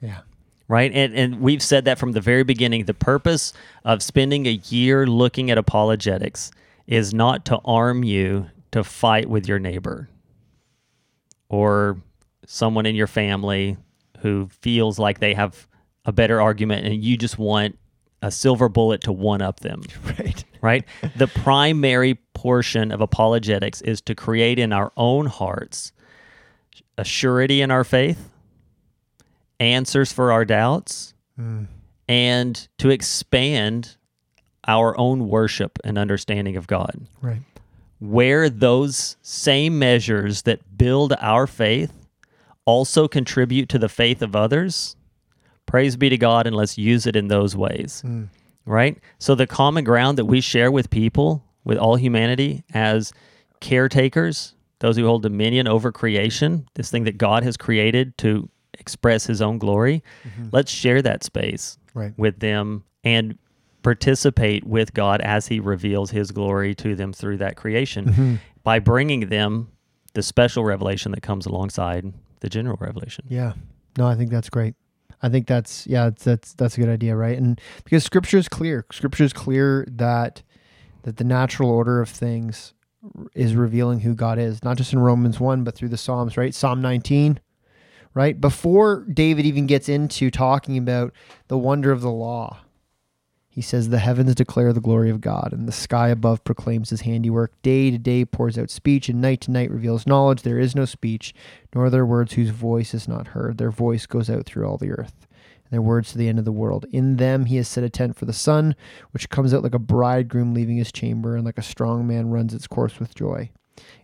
[0.00, 0.20] Yeah,
[0.70, 0.92] right?
[0.94, 2.84] And and we've said that from the very beginning.
[2.84, 3.52] The purpose
[3.84, 6.52] of spending a year looking at apologetics
[6.86, 10.08] is not to arm you to fight with your neighbor
[11.48, 11.98] or
[12.46, 13.76] someone in your family
[14.20, 15.66] who feels like they have
[16.04, 17.76] a better argument and you just want
[18.22, 20.84] a silver bullet to one up them right, right?
[21.16, 25.92] the primary portion of apologetics is to create in our own hearts
[26.96, 28.30] a surety in our faith,
[29.60, 31.64] answers for our doubts, hmm.
[32.08, 33.96] and to expand
[34.66, 37.06] our own worship and understanding of God.
[37.22, 37.40] Right.
[37.98, 41.92] Where those same measures that build our faith
[42.64, 44.96] also contribute to the faith of others,
[45.66, 48.00] praise be to God, and let's use it in those ways.
[48.00, 48.24] Hmm.
[48.66, 48.98] Right?
[49.18, 53.12] So, the common ground that we share with people, with all humanity, as
[53.60, 58.48] caretakers, those who hold dominion over creation, this thing that God has created to
[58.78, 60.48] express his own glory, mm-hmm.
[60.52, 62.12] let's share that space Right.
[62.16, 63.36] with them and
[63.82, 68.34] participate with God as he reveals his glory to them through that creation mm-hmm.
[68.62, 69.72] by bringing them
[70.12, 73.24] the special revelation that comes alongside the general revelation.
[73.28, 73.54] Yeah.
[73.96, 74.74] No, I think that's great.
[75.22, 77.36] I think that's yeah, that's that's a good idea, right?
[77.36, 80.42] And because scripture is clear, scripture is clear that
[81.02, 82.72] that the natural order of things
[83.34, 86.54] is revealing who God is, not just in Romans 1, but through the Psalms, right?
[86.54, 87.40] Psalm 19,
[88.14, 88.40] right?
[88.40, 91.12] Before David even gets into talking about
[91.48, 92.58] the wonder of the law,
[93.52, 97.00] he says, The heavens declare the glory of God, and the sky above proclaims his
[97.00, 97.52] handiwork.
[97.62, 100.42] Day to day pours out speech, and night to night reveals knowledge.
[100.42, 101.34] There is no speech,
[101.74, 103.58] nor are there words whose voice is not heard.
[103.58, 105.26] Their voice goes out through all the earth,
[105.64, 106.86] and their words to the end of the world.
[106.92, 108.76] In them he has set a tent for the sun,
[109.10, 112.54] which comes out like a bridegroom leaving his chamber, and like a strong man runs
[112.54, 113.50] its course with joy.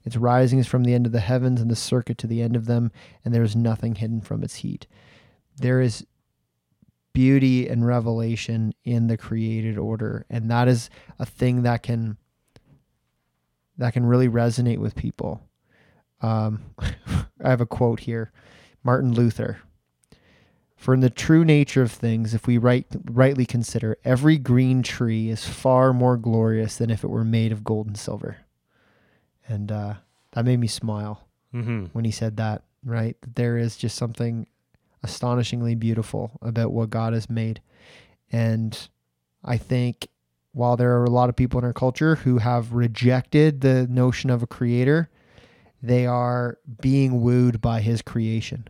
[0.05, 2.57] Its rising is from the end of the heavens, and the circuit to the end
[2.57, 2.91] of them,
[3.25, 4.87] and there is nothing hidden from its heat.
[5.57, 6.07] There is
[7.17, 12.15] beauty and revelation in the created order and that is a thing that can
[13.79, 15.41] that can really resonate with people.
[16.21, 18.33] Um, i have a quote here.
[18.85, 19.61] Martin luther
[20.77, 25.31] for in the true nature of things if we right, rightly consider every green tree
[25.31, 28.37] is far more glorious than if it were made of gold and silver
[29.49, 29.95] and uh,
[30.33, 31.23] that made me smile
[31.55, 31.87] Mm-hmm.
[31.95, 33.17] when he said that, right?
[33.23, 34.47] That there is just something
[35.03, 37.63] astonishingly beautiful about what God has made.
[38.31, 38.77] And
[39.43, 40.09] I think
[40.53, 44.29] while there are a lot of people in our culture who have rejected the notion
[44.29, 45.09] of a creator,
[45.83, 48.69] they are being wooed by his creation.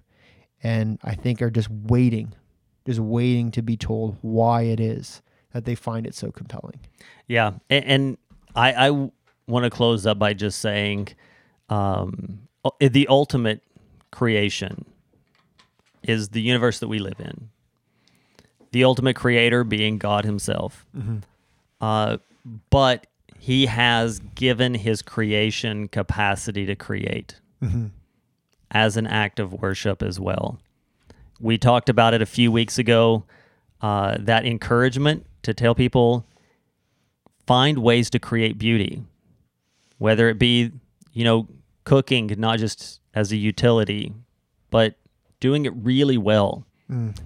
[0.62, 2.34] And I think are just waiting,
[2.84, 5.22] just waiting to be told why it is
[5.52, 6.80] that they find it so compelling.
[7.26, 8.18] Yeah, and, and
[8.54, 9.10] I, I
[9.46, 11.08] want to close up by just saying,
[11.68, 12.40] um,
[12.80, 13.62] the ultimate
[14.10, 14.84] creation
[16.02, 17.50] is the universe that we live in.
[18.72, 20.84] The ultimate creator being God Himself,
[21.80, 22.18] uh,
[22.70, 23.06] but
[23.38, 27.40] He has given His creation capacity to create
[28.70, 30.58] as an act of worship as well.
[31.40, 33.24] We talked about it a few weeks ago.
[33.80, 36.26] Uh, that encouragement to tell people
[37.46, 39.02] find ways to create beauty,
[39.98, 40.72] whether it be,
[41.12, 41.48] you know,
[41.84, 44.12] cooking, not just as a utility,
[44.70, 44.96] but
[45.40, 46.66] doing it really well.
[46.90, 47.16] Mm.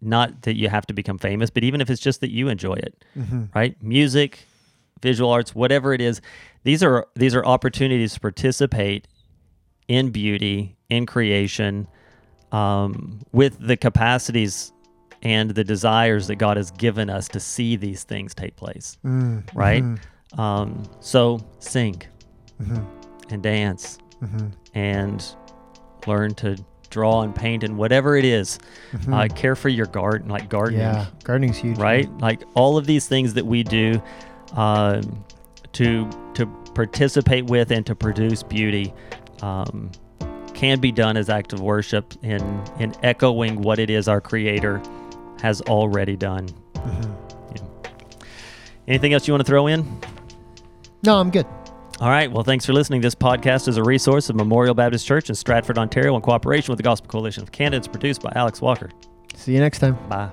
[0.00, 2.74] Not that you have to become famous, but even if it's just that you enjoy
[2.74, 3.44] it, mm-hmm.
[3.54, 3.80] right?
[3.80, 4.40] Music,
[5.00, 6.20] visual arts, whatever it is,
[6.64, 9.06] these are these are opportunities to participate
[9.86, 11.86] in beauty, in creation,
[12.50, 14.72] um, with the capacities
[15.22, 19.42] and the desires that God has given us to see these things take place, mm.
[19.54, 19.82] right?
[19.82, 20.02] Mm-hmm.
[20.38, 22.00] Um, so sing
[23.30, 23.98] and dance
[24.74, 25.24] and
[26.06, 26.56] learn to
[26.90, 28.58] draw and paint and whatever it is.
[29.10, 31.78] Uh, care for your garden, like gardening Yeah, gardening's huge.
[31.78, 32.08] right?
[32.18, 34.00] Like all of these things that we do
[34.54, 35.24] um,
[35.72, 38.92] to to participate with and to produce beauty
[39.42, 39.90] um,
[40.54, 42.40] can be done as act of worship in
[42.78, 44.80] in echoing what it is our Creator
[45.40, 46.48] has already done.
[46.76, 47.62] Yeah.
[48.88, 49.98] Anything else you want to throw in?
[51.04, 51.46] No, I'm good.
[52.00, 52.30] All right.
[52.30, 53.00] Well, thanks for listening.
[53.00, 56.78] This podcast is a resource of Memorial Baptist Church in Stratford, Ontario, in cooperation with
[56.78, 57.76] the Gospel Coalition of Canada.
[57.78, 58.90] It's produced by Alex Walker.
[59.34, 59.96] See you next time.
[60.08, 60.30] Bye.